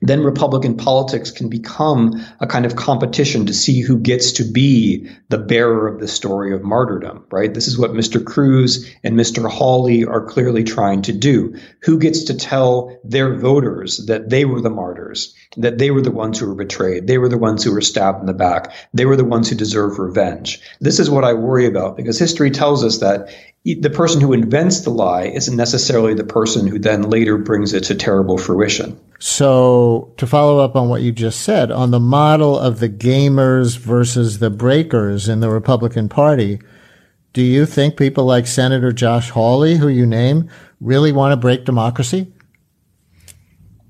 [0.00, 5.08] then Republican politics can become a kind of competition to see who gets to be
[5.28, 7.52] the bearer of the story of martyrdom, right?
[7.52, 8.24] This is what Mr.
[8.24, 9.50] Cruz and Mr.
[9.50, 11.56] Hawley are clearly trying to do.
[11.82, 16.10] Who gets to tell their voters that they were the martyrs, that they were the
[16.10, 19.06] ones who were betrayed, they were the ones who were stabbed in the back, they
[19.06, 20.60] were the ones who deserve revenge.
[20.80, 23.30] This is what I worry about because history tells us that
[23.74, 27.82] the person who invents the lie isn't necessarily the person who then later brings it
[27.84, 28.98] to terrible fruition.
[29.18, 33.76] So, to follow up on what you just said, on the model of the gamers
[33.76, 36.60] versus the breakers in the Republican Party,
[37.32, 40.48] do you think people like Senator Josh Hawley, who you name,
[40.80, 42.32] really want to break democracy?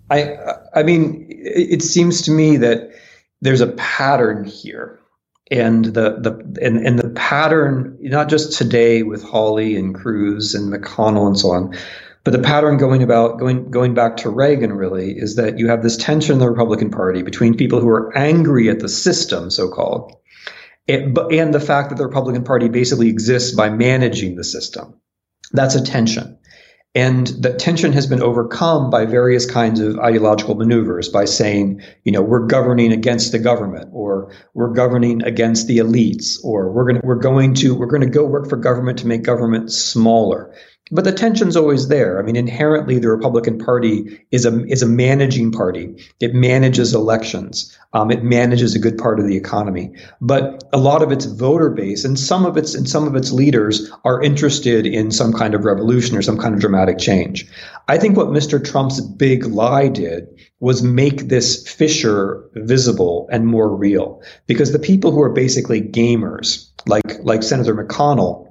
[0.09, 0.37] I,
[0.74, 2.93] I mean, it seems to me that
[3.43, 5.01] there's a pattern here
[5.51, 10.72] and the the and, and the pattern not just today with Hawley and Cruz and
[10.72, 11.76] McConnell and so on,
[12.24, 15.82] but the pattern going about going going back to Reagan really is that you have
[15.82, 19.68] this tension in the Republican Party between people who are angry at the system, so
[19.68, 20.12] called,
[20.88, 25.01] it, and the fact that the Republican Party basically exists by managing the system.
[25.53, 26.38] That's a tension.
[26.97, 32.11] And that tension has been overcome by various kinds of ideological maneuvers by saying, you
[32.11, 37.03] know, we're governing against the government or we're governing against the elites or we're going
[37.03, 40.55] to, we're going to, we're going to go work for government to make government smaller.
[40.90, 42.18] But the tension's always there.
[42.18, 45.97] I mean, inherently, the Republican Party is a is a managing party.
[46.20, 47.76] It manages elections.
[47.97, 49.92] Um, it manages a good part of the economy.
[50.20, 53.32] But a lot of its voter base and some of its and some of its
[53.32, 57.49] leaders are interested in some kind of revolution or some kind of dramatic change.
[57.88, 58.62] I think what Mr.
[58.62, 60.28] Trump's big lie did
[60.61, 66.68] was make this fissure visible and more real, because the people who are basically gamers,
[66.86, 68.47] like like Senator McConnell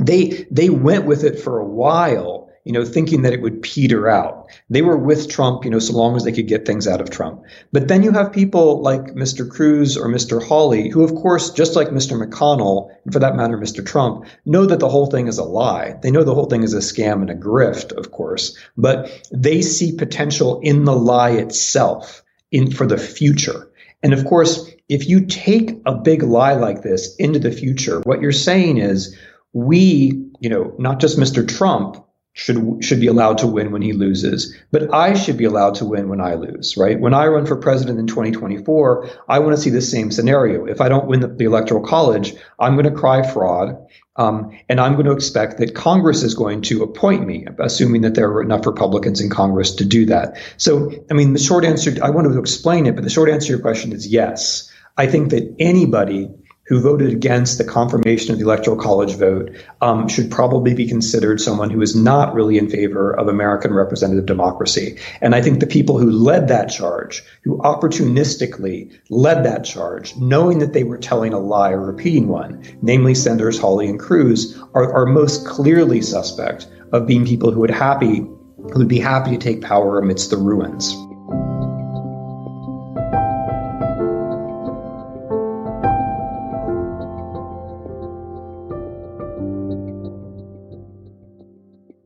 [0.00, 2.37] they they went with it for a while,
[2.68, 4.50] you know, thinking that it would peter out.
[4.68, 7.08] They were with Trump, you know, so long as they could get things out of
[7.08, 7.42] Trump.
[7.72, 9.48] But then you have people like Mr.
[9.48, 10.46] Cruz or Mr.
[10.46, 12.22] Hawley, who, of course, just like Mr.
[12.22, 13.84] McConnell, and for that matter, Mr.
[13.84, 15.94] Trump, know that the whole thing is a lie.
[16.02, 19.62] They know the whole thing is a scam and a grift, of course, but they
[19.62, 23.70] see potential in the lie itself in for the future.
[24.02, 28.20] And of course, if you take a big lie like this into the future, what
[28.20, 29.16] you're saying is
[29.54, 31.48] we, you know, not just Mr.
[31.48, 32.04] Trump
[32.38, 35.84] should should be allowed to win when he loses, but I should be allowed to
[35.84, 36.98] win when I lose, right?
[36.98, 40.66] When I run for president in 2024, I want to see the same scenario.
[40.66, 43.88] If I don't win the, the electoral college, I'm going to cry fraud.
[44.14, 48.14] Um, and I'm going to expect that Congress is going to appoint me, assuming that
[48.14, 50.38] there are enough Republicans in Congress to do that.
[50.56, 53.46] So, I mean, the short answer, I wanted to explain it, but the short answer
[53.46, 54.72] to your question is yes.
[54.96, 56.30] I think that anybody
[56.68, 59.50] who voted against the confirmation of the electoral college vote
[59.80, 64.26] um, should probably be considered someone who is not really in favor of American representative
[64.26, 64.98] democracy.
[65.22, 70.58] And I think the people who led that charge, who opportunistically led that charge, knowing
[70.58, 74.92] that they were telling a lie or repeating one, namely Senators Hawley and Cruz, are,
[74.92, 78.26] are most clearly suspect of being people who would happy
[78.58, 80.94] who would be happy to take power amidst the ruins.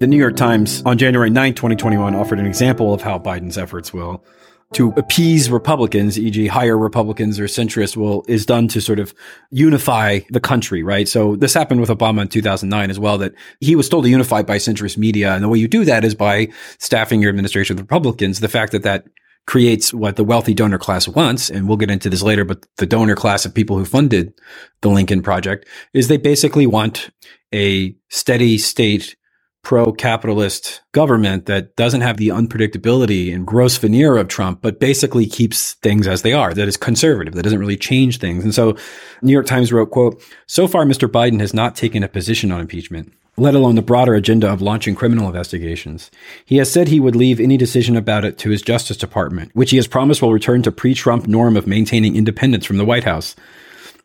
[0.03, 3.93] The New York Times on January 9, 2021 offered an example of how Biden's efforts
[3.93, 4.25] will
[4.73, 6.49] to appease Republicans, e.g.
[6.49, 9.15] hire Republicans or centrists will, is done to sort of
[9.53, 11.07] unify the country, right?
[11.07, 14.43] So this happened with Obama in 2009 as well, that he was told to unify
[14.43, 15.35] by centrist media.
[15.35, 16.49] And the way you do that is by
[16.79, 18.41] staffing your administration with Republicans.
[18.41, 19.07] The fact that that
[19.47, 22.87] creates what the wealthy donor class wants, and we'll get into this later, but the
[22.87, 24.35] donor class of people who funded
[24.81, 27.11] the Lincoln Project is they basically want
[27.55, 29.15] a steady state
[29.63, 35.75] pro-capitalist government that doesn't have the unpredictability and gross veneer of Trump, but basically keeps
[35.75, 38.43] things as they are, that is conservative, that doesn't really change things.
[38.43, 38.77] And so
[39.23, 41.09] New York Times wrote, quote, so far Mr.
[41.09, 44.97] Biden has not taken a position on impeachment, let alone the broader agenda of launching
[44.97, 46.11] criminal investigations.
[46.45, 49.71] He has said he would leave any decision about it to his Justice Department, which
[49.71, 53.37] he has promised will return to pre-Trump norm of maintaining independence from the White House.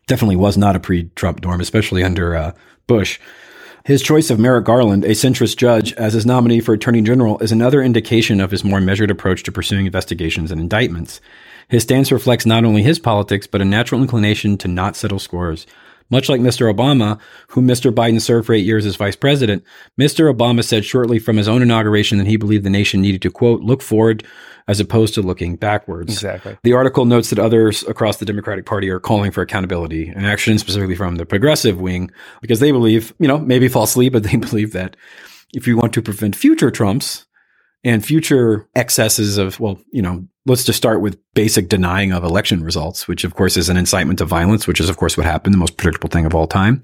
[0.06, 2.52] Definitely was not a pre-Trump norm, especially under uh,
[2.86, 3.18] Bush.
[3.88, 7.52] His choice of Merrick Garland, a centrist judge, as his nominee for Attorney General is
[7.52, 11.22] another indication of his more measured approach to pursuing investigations and indictments.
[11.70, 15.66] His stance reflects not only his politics, but a natural inclination to not settle scores.
[16.10, 16.72] Much like Mr.
[16.72, 17.92] Obama, whom Mr.
[17.92, 19.62] Biden served for eight years as vice president,
[20.00, 20.32] Mr.
[20.32, 23.60] Obama said shortly from his own inauguration that he believed the nation needed to, quote,
[23.60, 24.24] look forward
[24.68, 26.12] as opposed to looking backwards.
[26.12, 26.56] Exactly.
[26.62, 30.58] The article notes that others across the Democratic Party are calling for accountability and action,
[30.58, 32.10] specifically from the progressive wing,
[32.42, 34.96] because they believe, you know, maybe falsely, but they believe that
[35.54, 37.26] if you want to prevent future Trumps
[37.84, 42.64] and future excesses of, well, you know, let's just start with basic denying of election
[42.64, 45.54] results, which of course is an incitement to violence, which is of course what happened,
[45.54, 46.82] the most predictable thing of all time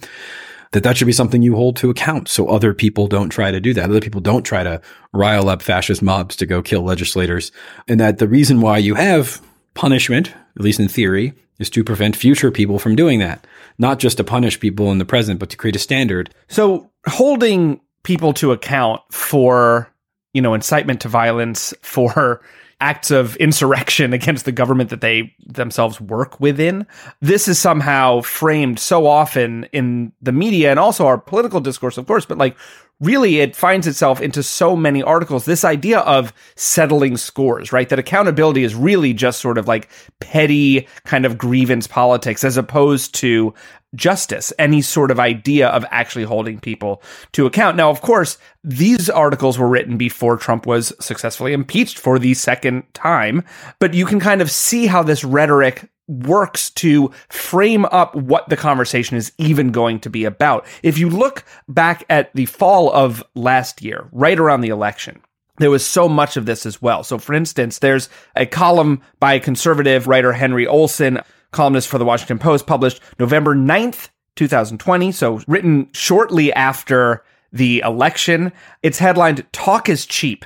[0.75, 3.61] that that should be something you hold to account so other people don't try to
[3.61, 3.89] do that.
[3.89, 7.53] Other people don't try to rile up fascist mobs to go kill legislators.
[7.87, 9.41] And that the reason why you have
[9.75, 13.47] punishment, at least in theory, is to prevent future people from doing that.
[13.79, 16.35] Not just to punish people in the present, but to create a standard.
[16.49, 19.89] So holding people to account for,
[20.33, 22.43] you know, incitement to violence, for
[22.85, 26.87] acts of insurrection against the government that they themselves work within.
[27.21, 32.07] This is somehow framed so often in the media and also our political discourse, of
[32.07, 32.57] course, but like
[33.01, 35.47] really it finds itself into so many articles.
[35.47, 37.89] This idea of settling scores, right?
[37.89, 39.89] That accountability is really just sort of like
[40.21, 43.55] petty kind of grievance politics as opposed to
[43.95, 47.77] justice, any sort of idea of actually holding people to account.
[47.77, 52.85] Now, of course, these articles were written before Trump was successfully impeached for the second
[52.95, 53.45] time,
[53.79, 58.57] but you can kind of see how this rhetoric works to frame up what the
[58.57, 60.67] conversation is even going to be about.
[60.83, 65.23] If you look back at the fall of last year, right around the election,
[65.59, 67.05] there was so much of this as well.
[67.05, 71.21] So, for instance, there's a column by conservative writer Henry Olsen,
[71.55, 75.13] columnist for the Washington Post, published November 9th, 2020.
[75.13, 77.25] So, written shortly after
[77.55, 78.53] the election.
[78.83, 80.45] It's headlined Talk is Cheap.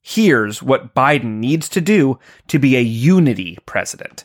[0.00, 2.18] Here's what Biden needs to do
[2.48, 4.24] to be a unity president.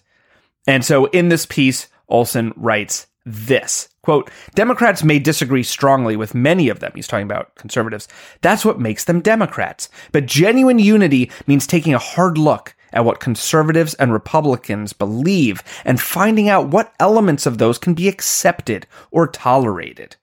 [0.65, 6.69] And so in this piece, Olsen writes this quote, Democrats may disagree strongly with many
[6.69, 6.91] of them.
[6.95, 8.07] He's talking about conservatives.
[8.41, 9.89] That's what makes them Democrats.
[10.11, 16.00] But genuine unity means taking a hard look at what conservatives and Republicans believe and
[16.00, 20.16] finding out what elements of those can be accepted or tolerated.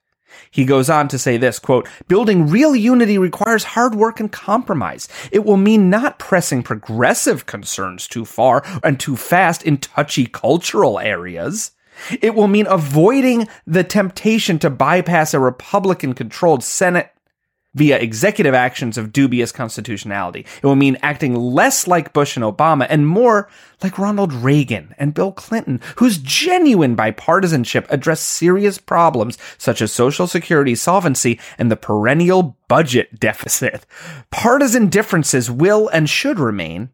[0.49, 5.07] He goes on to say this, quote, building real unity requires hard work and compromise.
[5.31, 10.99] It will mean not pressing progressive concerns too far and too fast in touchy cultural
[10.99, 11.71] areas.
[12.21, 17.11] It will mean avoiding the temptation to bypass a Republican controlled Senate
[17.73, 20.41] via executive actions of dubious constitutionality.
[20.41, 23.49] It will mean acting less like Bush and Obama and more
[23.81, 30.27] like Ronald Reagan and Bill Clinton, whose genuine bipartisanship addressed serious problems such as Social
[30.27, 33.85] Security solvency and the perennial budget deficit.
[34.31, 36.89] Partisan differences will and should remain,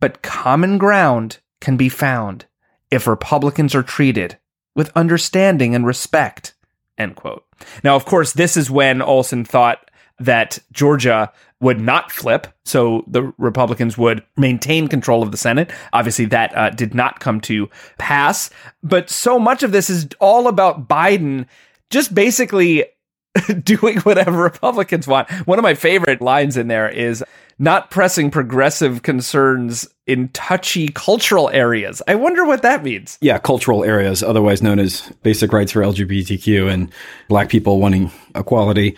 [0.00, 2.46] but common ground can be found
[2.90, 4.38] if Republicans are treated
[4.74, 6.54] with understanding and respect.
[6.98, 7.44] End quote.
[7.84, 9.90] Now, of course, this is when Olsen thought
[10.24, 15.70] that Georgia would not flip, so the Republicans would maintain control of the Senate.
[15.92, 18.50] Obviously, that uh, did not come to pass.
[18.82, 21.46] But so much of this is all about Biden
[21.90, 22.84] just basically
[23.62, 25.30] doing whatever Republicans want.
[25.46, 27.22] One of my favorite lines in there is
[27.58, 32.02] not pressing progressive concerns in touchy cultural areas.
[32.08, 33.18] I wonder what that means.
[33.20, 36.92] Yeah, cultural areas, otherwise known as basic rights for LGBTQ and
[37.28, 38.96] black people wanting equality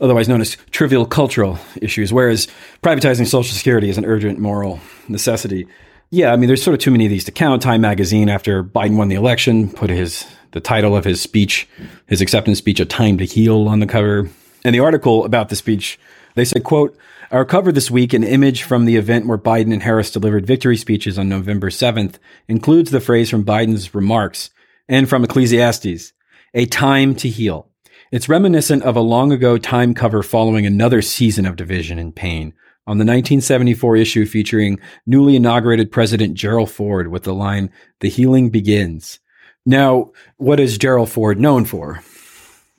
[0.00, 2.48] otherwise known as trivial cultural issues, whereas
[2.82, 5.66] privatizing Social Security is an urgent moral necessity.
[6.10, 7.62] Yeah, I mean, there's sort of too many of these to count.
[7.62, 11.68] Time magazine, after Biden won the election, put his the title of his speech,
[12.06, 14.28] his acceptance speech, "A Time to Heal" on the cover.
[14.64, 15.98] And the article about the speech,
[16.34, 16.96] they said, "quote."
[17.30, 20.76] Our cover this week, an image from the event where Biden and Harris delivered victory
[20.76, 24.50] speeches on November 7th, includes the phrase from Biden's remarks
[24.88, 26.12] and from Ecclesiastes,
[26.54, 27.69] a time to heal.
[28.12, 32.52] It's reminiscent of a long ago time cover following another season of division and pain
[32.84, 38.50] on the 1974 issue featuring newly inaugurated President Gerald Ford with the line, The Healing
[38.50, 39.20] Begins.
[39.64, 42.02] Now, what is Gerald Ford known for?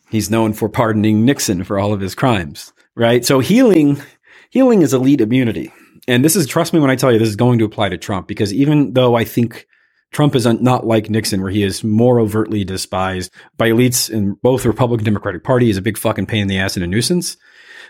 [0.10, 3.24] He's known for pardoning Nixon for all of his crimes, right?
[3.24, 4.02] So healing,
[4.50, 5.72] healing is elite immunity.
[6.10, 7.98] And this is, trust me when I tell you, this is going to apply to
[7.98, 9.66] Trump because even though I think
[10.12, 14.64] Trump is not like Nixon, where he is more overtly despised by elites in both
[14.64, 15.68] the Republican Democratic Party.
[15.68, 17.38] He's a big fucking pain in the ass and a nuisance.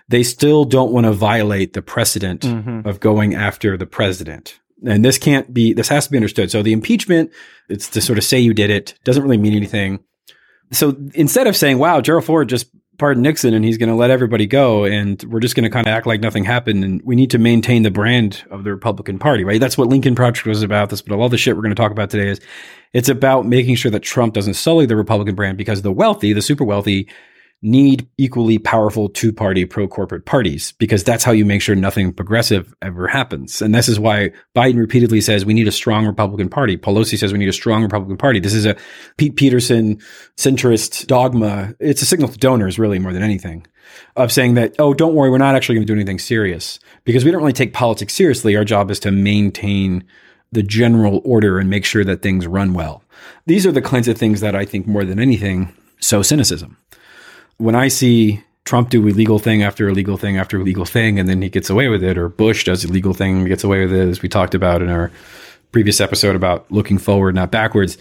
[0.07, 2.88] They still don't want to violate the precedent mm-hmm.
[2.88, 4.59] of going after the president.
[4.86, 6.51] And this can't be, this has to be understood.
[6.51, 7.32] So the impeachment,
[7.69, 10.03] it's to sort of say you did it, doesn't really mean anything.
[10.72, 12.67] So instead of saying, wow, Gerald Ford just
[13.02, 15.88] pardon Nixon and he's going to let everybody go and we're just going to kind
[15.88, 19.18] of act like nothing happened and we need to maintain the brand of the Republican
[19.18, 19.60] Party, right?
[19.60, 20.91] That's what Lincoln Project was about.
[20.91, 22.39] That's what all the shit we're going to talk about today is.
[22.93, 26.43] It's about making sure that Trump doesn't sully the Republican brand because the wealthy, the
[26.43, 27.08] super wealthy,
[27.62, 32.12] need equally powerful two party pro corporate parties because that's how you make sure nothing
[32.12, 33.62] progressive ever happens.
[33.62, 36.76] And this is why Biden repeatedly says we need a strong Republican Party.
[36.76, 38.39] Pelosi says we need a strong Republican Party.
[38.39, 38.76] This is a
[39.18, 39.97] Pete Peterson
[40.38, 41.76] centrist dogma.
[41.80, 43.68] It's a signal to donors, really, more than anything,
[44.16, 47.24] of saying that, oh, don't worry, we're not actually going to do anything serious because
[47.24, 48.55] we don't really take politics seriously.
[48.55, 50.03] Our job is to maintain
[50.51, 53.03] the general order and make sure that things run well.
[53.45, 56.76] These are the kinds of things that I think more than anything sow cynicism
[57.62, 61.41] when I see Trump do illegal thing after illegal thing after illegal thing, and then
[61.41, 64.07] he gets away with it, or Bush does illegal thing and gets away with it,
[64.07, 65.12] as we talked about in our
[65.72, 67.97] previous episode about looking forward, not backwards.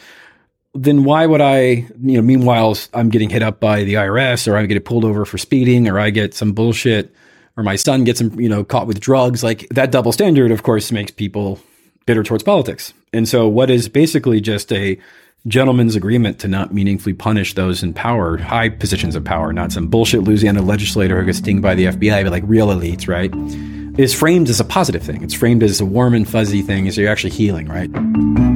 [0.75, 4.57] Then why would I, you know, meanwhile, I'm getting hit up by the IRS or
[4.57, 7.15] I get pulled over for speeding or I get some bullshit
[7.57, 9.43] or my son gets, you know, caught with drugs.
[9.43, 11.61] Like that double standard, of course, makes people
[12.07, 12.93] bitter towards politics.
[13.13, 14.99] And so what is basically just a
[15.47, 19.88] gentleman's agreement to not meaningfully punish those in power, high positions of power, not some
[19.88, 23.32] bullshit Louisiana legislator who gets stung by the FBI, but like real elites, right?
[23.99, 25.22] Is framed as a positive thing.
[25.22, 28.50] It's framed as a warm and fuzzy thing, so you're actually healing, right?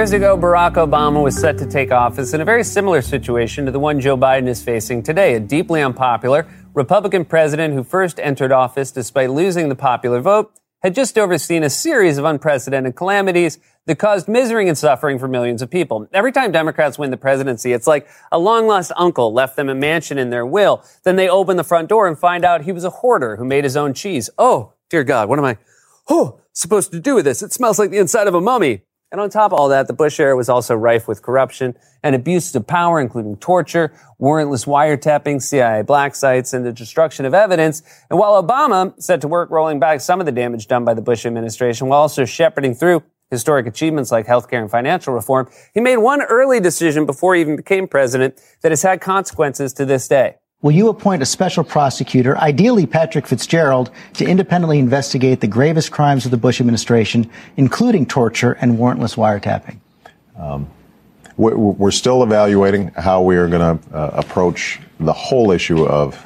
[0.00, 3.70] Years ago, Barack Obama was set to take office in a very similar situation to
[3.70, 8.50] the one Joe Biden is facing today a deeply unpopular Republican president who first entered
[8.50, 13.98] office despite losing the popular vote had just overseen a series of unprecedented calamities that
[13.98, 16.08] caused misery and suffering for millions of people.
[16.14, 19.74] Every time Democrats win the presidency, it's like a long lost uncle left them a
[19.74, 20.82] mansion in their will.
[21.02, 23.64] Then they open the front door and find out he was a hoarder who made
[23.64, 24.30] his own cheese.
[24.38, 25.58] Oh, dear God, what am I
[26.08, 27.42] oh, supposed to do with this?
[27.42, 28.84] It smells like the inside of a mummy.
[29.12, 32.14] And on top of all that, the Bush era was also rife with corruption and
[32.14, 37.82] abuses of power, including torture, warrantless wiretapping, CIA black sites, and the destruction of evidence.
[38.08, 41.02] And while Obama set to work rolling back some of the damage done by the
[41.02, 45.96] Bush administration while also shepherding through historic achievements like healthcare and financial reform, he made
[45.96, 50.36] one early decision before he even became president that has had consequences to this day.
[50.62, 56.26] Will you appoint a special prosecutor, ideally Patrick Fitzgerald, to independently investigate the gravest crimes
[56.26, 59.78] of the Bush administration, including torture and warrantless wiretapping?
[60.36, 60.68] Um,
[61.38, 66.22] we're still evaluating how we are going to uh, approach the whole issue of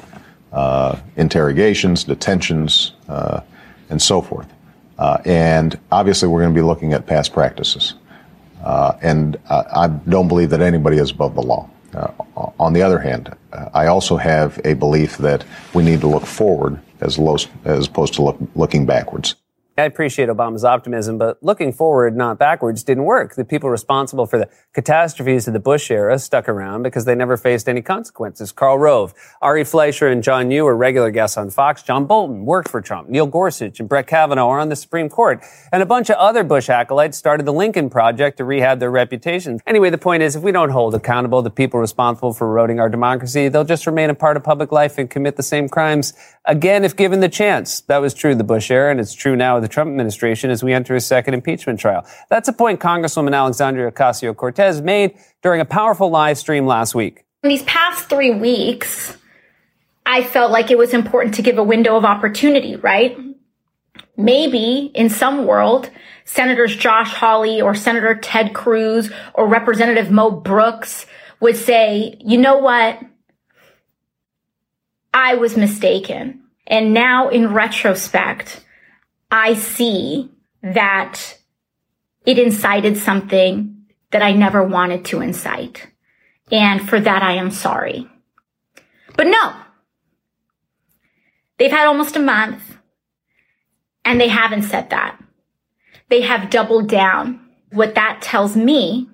[0.51, 3.39] uh, interrogations, detentions, uh,
[3.89, 4.51] and so forth.
[4.99, 7.93] Uh, and obviously, we're going to be looking at past practices.
[8.65, 11.69] Uh, and I don't believe that anybody is above the law.
[11.95, 12.11] Uh,
[12.59, 16.25] on the other hand, uh, I also have a belief that we need to look
[16.25, 17.17] forward as,
[17.63, 19.35] as opposed to look, looking backwards.
[19.77, 23.35] I appreciate Obama's optimism, but looking forward, not backwards, didn't work.
[23.35, 27.35] The people responsible for the catastrophes of the Bush era stuck around because they never
[27.35, 28.53] faced any consequences.
[28.53, 31.83] Karl Rove, Ari Fleischer, and John Yoo were regular guests on Fox.
[31.83, 33.09] John Bolton worked for Trump.
[33.09, 35.43] Neil Gorsuch and Brett Kavanaugh are on the Supreme Court.
[35.73, 39.59] And a bunch of other Bush acolytes started the Lincoln Project to rehab their reputations.
[39.67, 42.87] Anyway, the point is, if we don't hold accountable the people responsible for eroding our
[42.87, 46.13] democracy, they'll just remain a part of public life and commit the same crimes
[46.45, 47.81] again if given the chance.
[47.81, 50.63] That was true in the Bush era, and it's true now the Trump administration as
[50.63, 52.05] we enter a second impeachment trial.
[52.29, 57.25] That's a point Congresswoman Alexandria Ocasio Cortez made during a powerful live stream last week.
[57.43, 59.17] In these past three weeks,
[60.05, 63.17] I felt like it was important to give a window of opportunity, right?
[64.17, 65.89] Maybe in some world,
[66.25, 71.07] Senators Josh Hawley or Senator Ted Cruz or Representative Mo Brooks
[71.39, 72.99] would say, you know what?
[75.13, 76.43] I was mistaken.
[76.67, 78.61] And now in retrospect,
[79.35, 80.31] I see
[80.63, 81.37] that
[82.25, 85.87] it incited something that I never wanted to incite.
[86.53, 88.09] And for that, I am sorry.
[89.17, 89.53] But no,
[91.57, 92.77] they've had almost a month
[94.05, 95.21] and they haven't said that.
[96.07, 97.41] They have doubled down.
[97.73, 99.09] What that tells me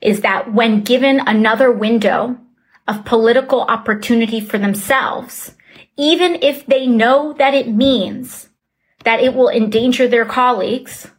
[0.00, 2.38] is that when given another window
[2.86, 5.56] of political opportunity for themselves,
[5.96, 8.47] even if they know that it means
[9.04, 11.10] that it will endanger their colleagues,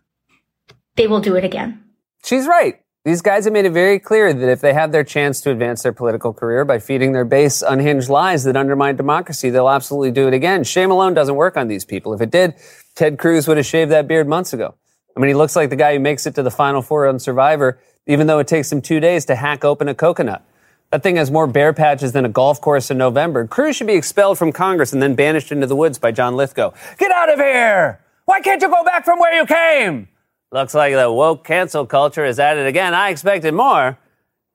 [0.96, 1.84] they will do it again.
[2.24, 2.80] She's right.
[3.06, 5.84] These guys have made it very clear that if they have their chance to advance
[5.84, 10.28] their political career by feeding their base unhinged lies that undermine democracy, they'll absolutely do
[10.28, 10.66] it again.
[10.66, 12.14] Shame alone doesn't work on these people.
[12.14, 12.56] If it did,
[12.96, 14.76] Ted Cruz would have shaved that beard months ago.
[15.16, 17.20] I mean, he looks like the guy who makes it to the final four on
[17.20, 20.46] Survivor, even though it takes him two days to hack open a coconut.
[20.92, 23.46] That thing has more bare patches than a golf course in November.
[23.46, 26.72] Cruz should be expelled from Congress and then banished into the woods by John Lithgow.
[26.98, 28.00] Get out of here!
[28.26, 30.08] Why can't you go back from where you came?
[30.52, 32.96] Looks like the woke cancel culture is at it again.
[32.96, 34.00] I expected more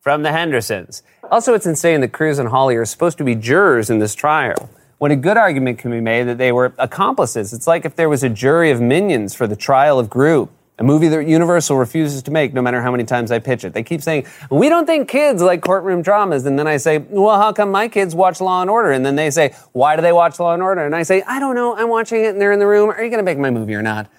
[0.00, 1.04] from the Hendersons.
[1.30, 4.68] Also, it's insane that Cruz and Hawley are supposed to be jurors in this trial.
[4.98, 8.08] When a good argument can be made that they were accomplices, it's like if there
[8.08, 10.48] was a jury of minions for the trial of Gru.
[10.76, 13.72] A movie that Universal refuses to make no matter how many times I pitch it.
[13.72, 16.44] They keep saying, we don't think kids like courtroom dramas.
[16.46, 18.90] And then I say, well, how come my kids watch Law and Order?
[18.90, 20.84] And then they say, why do they watch Law and Order?
[20.84, 21.76] And I say, I don't know.
[21.76, 22.90] I'm watching it and they're in the room.
[22.90, 24.10] Are you going to make my movie or not?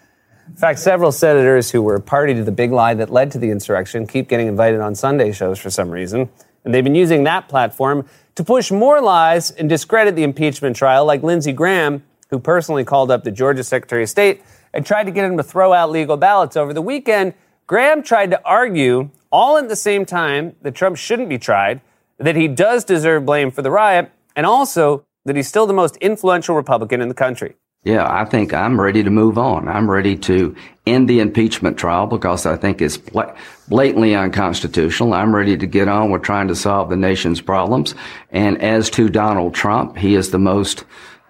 [0.48, 3.50] In fact, several senators who were party to the big lie that led to the
[3.50, 6.30] insurrection keep getting invited on Sunday shows for some reason.
[6.64, 11.04] And they've been using that platform to push more lies and discredit the impeachment trial,
[11.06, 14.42] like Lindsey Graham, who personally called up the Georgia Secretary of State
[14.76, 17.34] and tried to get him to throw out legal ballots over the weekend.
[17.66, 21.82] Graham tried to argue, all at the same time, that Trump shouldn't be tried,
[22.20, 25.96] that he does deserve blame for the riot, and also that he's still the most
[25.98, 27.56] influential Republican in the country.
[27.84, 29.68] Yeah, I think I'm ready to move on.
[29.68, 30.56] I'm ready to
[30.88, 35.14] end the impeachment trial because I think it's blatantly unconstitutional.
[35.14, 37.94] I'm ready to get on with trying to solve the nation's problems.
[38.32, 40.84] And as to Donald Trump, he is the most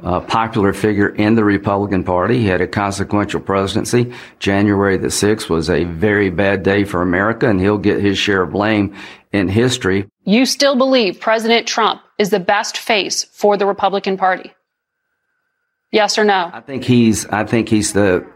[0.05, 2.37] uh, popular figure in the Republican Party.
[2.37, 4.13] He had a consequential presidency.
[4.37, 8.43] January the 6th was a very bad day for America, and he'll get his share
[8.43, 8.95] of blame
[9.33, 10.07] in history.
[10.23, 14.53] You still believe President Trump is the best face for the Republican Party?
[15.91, 16.51] Yes or no?
[16.53, 18.27] I think he's, I think he's the,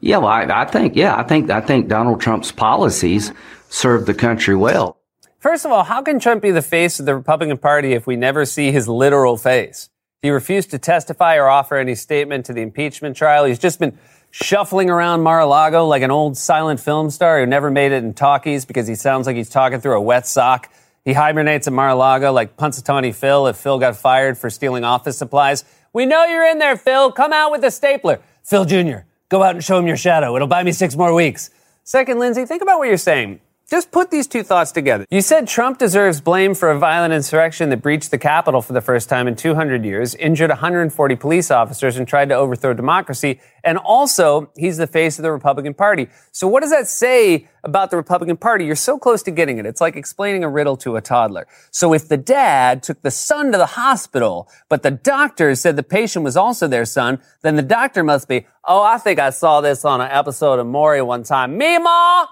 [0.00, 3.32] Yeah, well, I, I think, yeah, I think, I think Donald Trump's policies
[3.68, 4.96] serve the country well.
[5.38, 8.16] First of all, how can Trump be the face of the Republican Party if we
[8.16, 9.89] never see his literal face?
[10.22, 13.46] He refused to testify or offer any statement to the impeachment trial.
[13.46, 13.98] He's just been
[14.30, 18.64] shuffling around Mar-a-Lago like an old silent film star who never made it in talkies
[18.66, 20.70] because he sounds like he's talking through a wet sock.
[21.04, 25.64] He hibernates at Mar-a-Lago like Punxsutawney Phil if Phil got fired for stealing office supplies.
[25.92, 27.12] We know you're in there, Phil.
[27.12, 28.20] Come out with a stapler.
[28.44, 28.98] Phil Jr.,
[29.30, 30.36] go out and show him your shadow.
[30.36, 31.50] It'll buy me six more weeks.
[31.82, 33.40] Second, Lindsey, think about what you're saying.
[33.70, 35.06] Just put these two thoughts together.
[35.10, 38.80] You said Trump deserves blame for a violent insurrection that breached the Capitol for the
[38.80, 43.40] first time in 200 years, injured 140 police officers, and tried to overthrow democracy.
[43.62, 46.08] And also, he's the face of the Republican Party.
[46.32, 48.64] So what does that say about the Republican Party?
[48.64, 49.66] You're so close to getting it.
[49.66, 51.46] It's like explaining a riddle to a toddler.
[51.70, 55.84] So if the dad took the son to the hospital, but the doctor said the
[55.84, 59.60] patient was also their son, then the doctor must be, oh, I think I saw
[59.60, 61.56] this on an episode of Maury one time.
[61.56, 62.26] Me, Ma!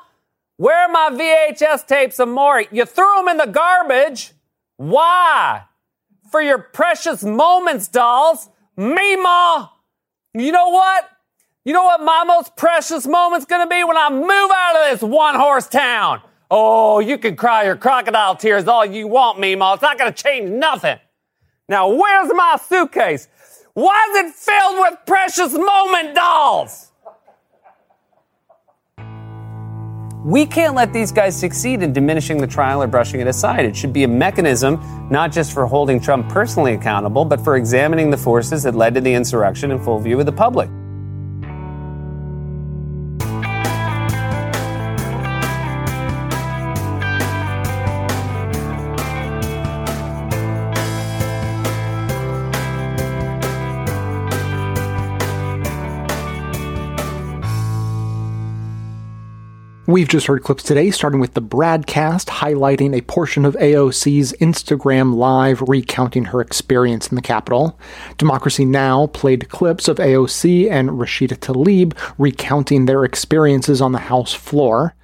[0.59, 2.67] Where are my VHS tapes Maury?
[2.73, 4.33] You threw them in the garbage.
[4.77, 5.63] Why?
[6.33, 8.51] For your precious moments, dolls.
[8.77, 9.71] Mima.
[10.35, 11.09] You know what?
[11.65, 15.09] You know what my most precious moment's gonna be when I move out of this
[15.09, 16.23] one horse town?
[16.51, 19.75] Oh, you can cry your crocodile tears all you want, Mima.
[19.75, 20.99] It's not gonna change nothing.
[21.69, 23.29] Now, where's my suitcase?
[23.75, 26.88] Why is it filled with precious moment dolls?
[30.29, 33.65] We can't let these guys succeed in diminishing the trial or brushing it aside.
[33.65, 34.79] It should be a mechanism
[35.11, 39.01] not just for holding Trump personally accountable, but for examining the forces that led to
[39.01, 40.69] the insurrection in full view of the public.
[59.99, 65.17] We've just heard clips today, starting with the BradCast highlighting a portion of AOC's Instagram
[65.17, 67.77] Live recounting her experience in the Capitol.
[68.17, 69.09] Democracy Now!
[69.09, 74.95] played clips of AOC and Rashida Tlaib recounting their experiences on the House floor.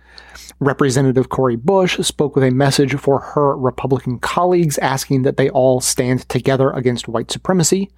[0.61, 5.80] Representative Cori Bush spoke with a message for her Republican colleagues asking that they all
[5.80, 7.90] stand together against white supremacy.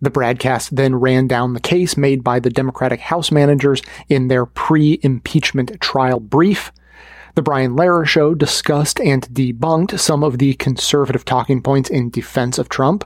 [0.00, 4.46] The BradCast then ran down the case made by the Democratic House managers in their
[4.46, 6.72] pre impeachment trial brief.
[7.36, 12.56] The Brian Lehrer Show discussed and debunked some of the conservative talking points in defense
[12.56, 13.04] of Trump.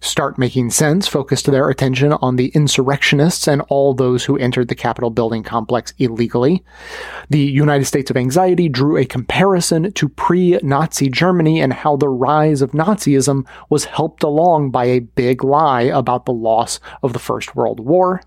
[0.00, 4.74] Start Making Sense focused their attention on the insurrectionists and all those who entered the
[4.74, 6.64] Capitol building complex illegally.
[7.28, 12.08] The United States of Anxiety drew a comparison to pre Nazi Germany and how the
[12.08, 17.20] rise of Nazism was helped along by a big lie about the loss of the
[17.20, 18.20] First World War.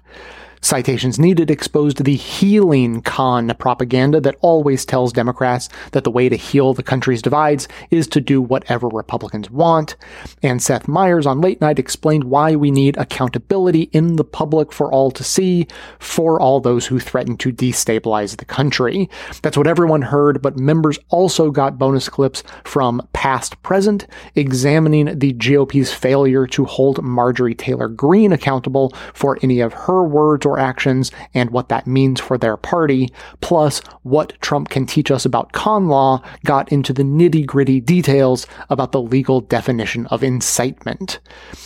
[0.64, 6.38] Citations Needed exposed the healing con propaganda that always tells Democrats that the way to
[6.38, 9.97] heal the country's divides is to do whatever Republicans want.
[10.41, 14.89] And Seth Meyers on Late Night explained why we need accountability in the public for
[14.89, 15.68] all to see
[15.99, 19.09] for all those who threaten to destabilize the country.
[19.41, 25.34] That's what everyone heard, but members also got bonus clips from past present examining the
[25.34, 31.12] GOP's failure to hold Marjorie Taylor Greene accountable for any of her words or actions
[31.34, 35.88] and what that means for their party, plus what Trump can teach us about con
[35.88, 41.20] law, got into the nitty gritty details about the legal definition of incitement.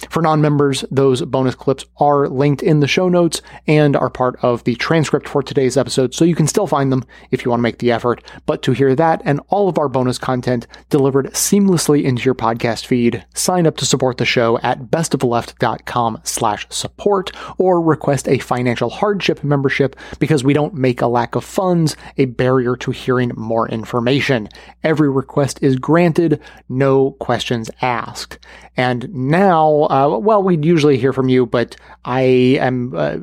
[0.09, 4.37] For non members, those bonus clips are linked in the show notes and are part
[4.43, 7.59] of the transcript for today's episode, so you can still find them if you want
[7.59, 8.23] to make the effort.
[8.45, 12.85] But to hear that and all of our bonus content delivered seamlessly into your podcast
[12.85, 18.76] feed, sign up to support the show at bestoftheleft.com slash support or request a financial
[18.77, 23.31] financial hardship membership because we don't make a lack of funds a barrier to hearing
[23.35, 24.47] more information.
[24.83, 28.37] Every request is granted, no questions asked.
[28.75, 31.75] And now, uh, well, we'd usually hear from you, but
[32.05, 32.21] I
[32.61, 33.17] am uh,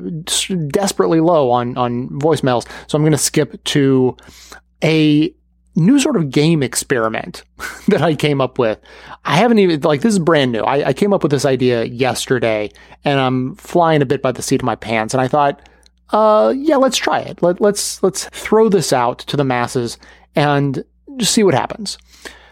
[0.67, 4.17] desperately low on, on voicemails, so I'm going to skip to
[4.83, 5.33] a
[5.75, 7.43] new sort of game experiment
[7.87, 8.79] that I came up with.
[9.25, 10.61] I haven't even, like, this is brand new.
[10.61, 12.71] I, I, came up with this idea yesterday
[13.03, 15.13] and I'm flying a bit by the seat of my pants.
[15.13, 15.67] And I thought,
[16.11, 17.41] uh, yeah, let's try it.
[17.41, 19.97] Let, let's, let's throw this out to the masses
[20.35, 20.83] and
[21.17, 21.97] just see what happens.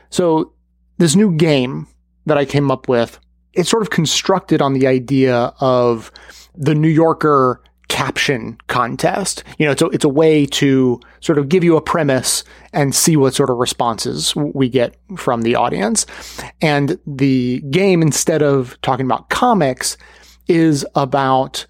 [0.10, 0.54] So
[0.98, 1.88] this new game
[2.26, 3.20] that I came up with,
[3.54, 6.12] it's sort of constructed on the idea of
[6.56, 7.62] the New Yorker
[7.94, 9.44] caption contest.
[9.60, 12.96] You know, it's a, it's a way to sort of give you a premise and
[12.96, 16.08] see what sort of responses we get from the audience.
[16.60, 19.96] And the game, instead of talking about comics,
[20.48, 21.68] is about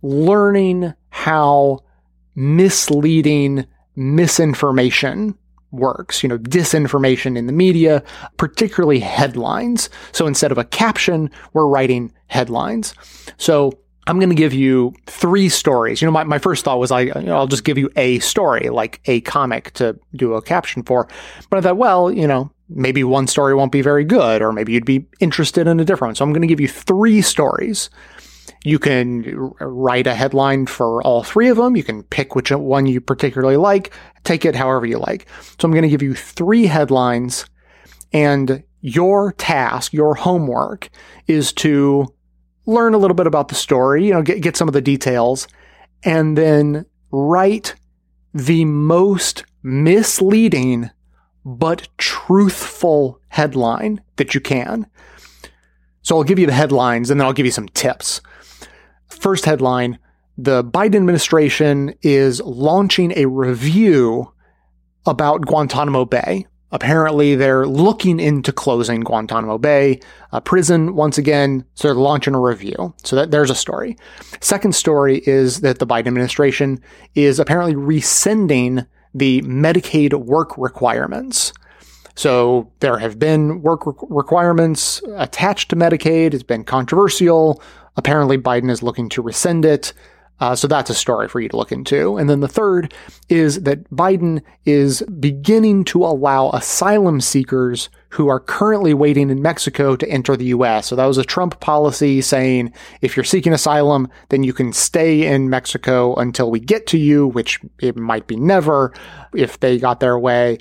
[0.00, 1.80] learning how
[2.34, 3.66] misleading
[3.96, 5.36] misinformation
[5.72, 8.02] works, you know, disinformation in the media,
[8.38, 9.90] particularly headlines.
[10.12, 12.94] So instead of a caption, we're writing headlines.
[13.36, 13.72] So
[14.06, 16.00] I'm going to give you three stories.
[16.00, 18.20] You know, my, my first thought was I, you know, I'll just give you a
[18.20, 21.08] story, like a comic to do a caption for.
[21.50, 24.72] But I thought, well, you know, maybe one story won't be very good, or maybe
[24.72, 26.14] you'd be interested in a different one.
[26.14, 27.90] So I'm going to give you three stories.
[28.64, 31.76] You can write a headline for all three of them.
[31.76, 33.92] You can pick which one you particularly like,
[34.24, 35.26] take it however you like.
[35.60, 37.46] So I'm going to give you three headlines,
[38.12, 40.90] and your task, your homework
[41.26, 42.12] is to
[42.66, 45.48] learn a little bit about the story, you know, get, get some of the details,
[46.02, 47.74] and then write
[48.34, 50.90] the most misleading
[51.44, 54.86] but truthful headline that you can.
[56.02, 58.20] So I'll give you the headlines and then I'll give you some tips.
[59.08, 59.98] First headline
[60.36, 64.32] The Biden administration is launching a review
[65.06, 66.46] about Guantanamo Bay.
[66.72, 70.00] Apparently, they're looking into closing Guantanamo Bay
[70.32, 71.64] uh, prison once again.
[71.74, 72.92] So they're launching a review.
[73.04, 73.96] So that, there's a story.
[74.40, 76.80] Second story is that the Biden administration
[77.14, 81.52] is apparently rescinding the Medicaid work requirements.
[82.16, 86.34] So there have been work re- requirements attached to Medicaid.
[86.34, 87.62] It's been controversial.
[87.96, 89.92] Apparently, Biden is looking to rescind it.
[90.38, 92.16] Uh, so that's a story for you to look into.
[92.16, 92.92] And then the third
[93.28, 99.96] is that Biden is beginning to allow asylum seekers who are currently waiting in Mexico
[99.96, 100.86] to enter the U.S.
[100.86, 105.26] So that was a Trump policy saying if you're seeking asylum, then you can stay
[105.26, 108.92] in Mexico until we get to you, which it might be never
[109.34, 110.58] if they got their way.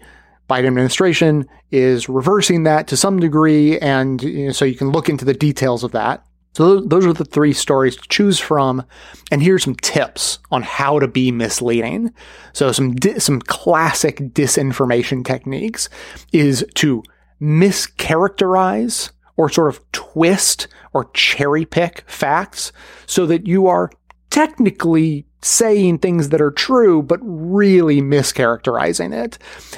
[0.49, 5.09] Biden administration is reversing that to some degree, and you know, so you can look
[5.09, 6.23] into the details of that.
[6.55, 8.85] So those are the three stories to choose from.
[9.29, 12.13] And here's some tips on how to be misleading.
[12.53, 15.89] So some, di- some classic disinformation techniques
[16.31, 17.03] is to
[17.41, 22.71] mischaracterize or sort of twist or cherry pick facts
[23.05, 23.91] so that you are
[24.29, 29.37] technically saying things that are true, but really mischaracterizing it.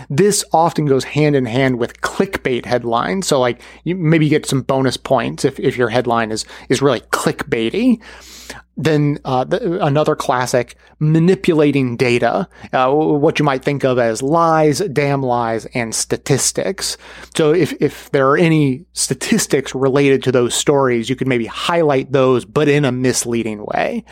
[0.09, 3.27] This often goes hand in hand with clickbait headlines.
[3.27, 7.01] So like you maybe get some bonus points if, if your headline is, is really
[7.01, 8.01] clickbaity.
[8.77, 14.79] Then uh, the, another classic, manipulating data, uh, what you might think of as lies,
[14.79, 16.95] damn lies, and statistics.
[17.35, 22.13] So if, if there are any statistics related to those stories, you could maybe highlight
[22.13, 24.05] those, but in a misleading way.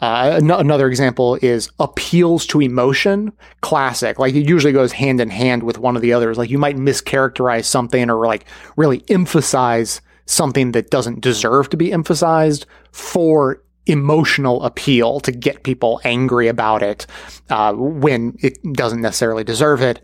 [0.00, 4.18] Uh, another example is appeals to emotion, classic.
[4.18, 6.36] Like it usually goes hand in hand with one of the others.
[6.36, 8.44] Like you might mischaracterize something or like
[8.76, 16.00] really emphasize something that doesn't deserve to be emphasized for emotional appeal to get people
[16.04, 17.06] angry about it
[17.50, 20.00] uh, when it doesn't necessarily deserve it.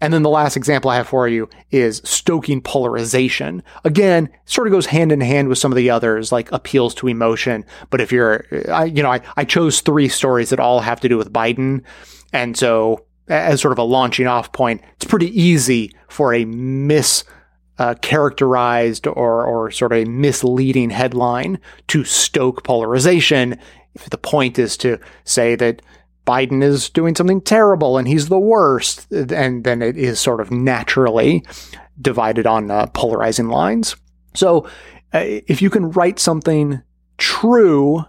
[0.00, 3.62] And then the last example I have for you is stoking polarization.
[3.84, 7.08] Again, sort of goes hand in hand with some of the others, like appeals to
[7.08, 7.64] emotion.
[7.90, 11.08] But if you're, I, you know, I, I chose three stories that all have to
[11.08, 11.82] do with Biden.
[12.32, 17.24] And so as sort of a launching off point, it's pretty easy for a mis,
[17.78, 23.58] uh, characterized or, or sort of a misleading headline to stoke polarization.
[23.94, 25.82] If the point is to say that
[26.30, 29.10] Biden is doing something terrible and he's the worst.
[29.10, 31.44] And then it is sort of naturally
[32.00, 33.96] divided on uh, polarizing lines.
[34.34, 34.68] So
[35.12, 36.82] uh, if you can write something
[37.18, 38.04] true,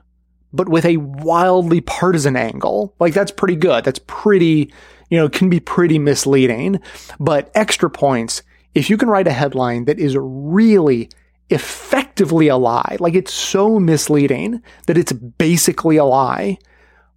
[0.53, 3.83] but with a wildly partisan angle, like that's pretty good.
[3.85, 4.71] That's pretty,
[5.09, 6.79] you know, can be pretty misleading.
[7.19, 8.43] But extra points,
[8.75, 11.09] if you can write a headline that is really
[11.49, 16.59] effectively a lie, like it's so misleading that it's basically a lie,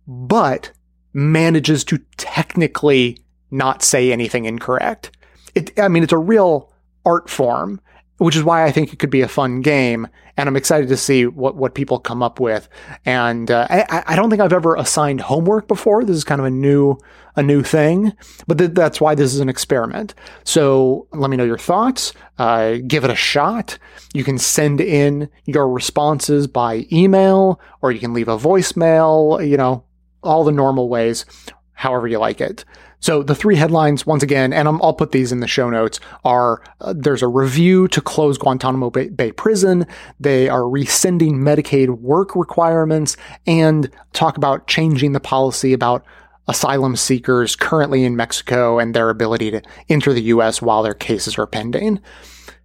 [0.07, 0.73] but
[1.15, 3.19] manages to technically
[3.51, 5.12] not say anything incorrect.
[5.55, 6.73] It, I mean, it's a real
[7.07, 7.81] art form,
[8.19, 10.09] which is why I think it could be a fun game.
[10.37, 12.69] And I'm excited to see what, what people come up with.
[13.05, 16.05] And uh, I, I don't think I've ever assigned homework before.
[16.05, 16.99] This is kind of a new
[17.37, 18.12] a new thing,
[18.47, 20.15] but th- that's why this is an experiment.
[20.45, 22.12] So let me know your thoughts.
[22.39, 23.77] Uh, give it a shot.
[24.12, 29.45] You can send in your responses by email, or you can leave a voicemail.
[29.45, 29.85] You know,
[30.25, 31.25] all the normal ways,
[31.72, 32.64] however you like it.
[33.05, 36.01] So the three headlines, once again, and i will put these in the show notes,
[36.25, 39.87] are uh, there's a review to close Guantanamo Bay, Bay, Prison.
[40.18, 46.03] They are rescinding Medicaid work requirements and talk about changing the policy about
[46.49, 49.61] asylum seekers currently in Mexico and their ability to
[49.91, 50.62] enter the U.S.
[50.62, 52.01] while their cases are pending.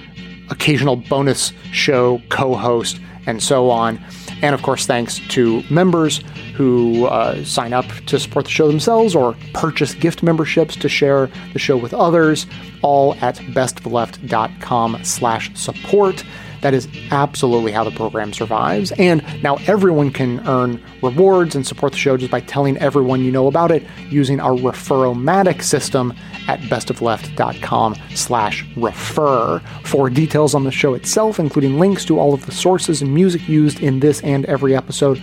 [0.50, 3.98] occasional bonus show co-host, and so on.
[4.43, 6.22] And of course, thanks to members
[6.55, 11.30] who uh, sign up to support the show themselves or purchase gift memberships to share
[11.53, 12.47] the show with others,
[12.82, 16.24] all at bestoftheleft.com slash support.
[16.64, 18.90] That is absolutely how the program survives.
[18.92, 23.30] And now everyone can earn rewards and support the show just by telling everyone you
[23.30, 26.14] know about it using our Referomatic system
[26.48, 29.60] at bestoftheleft.com slash refer.
[29.84, 33.46] For details on the show itself, including links to all of the sources and music
[33.46, 35.22] used in this and every episode,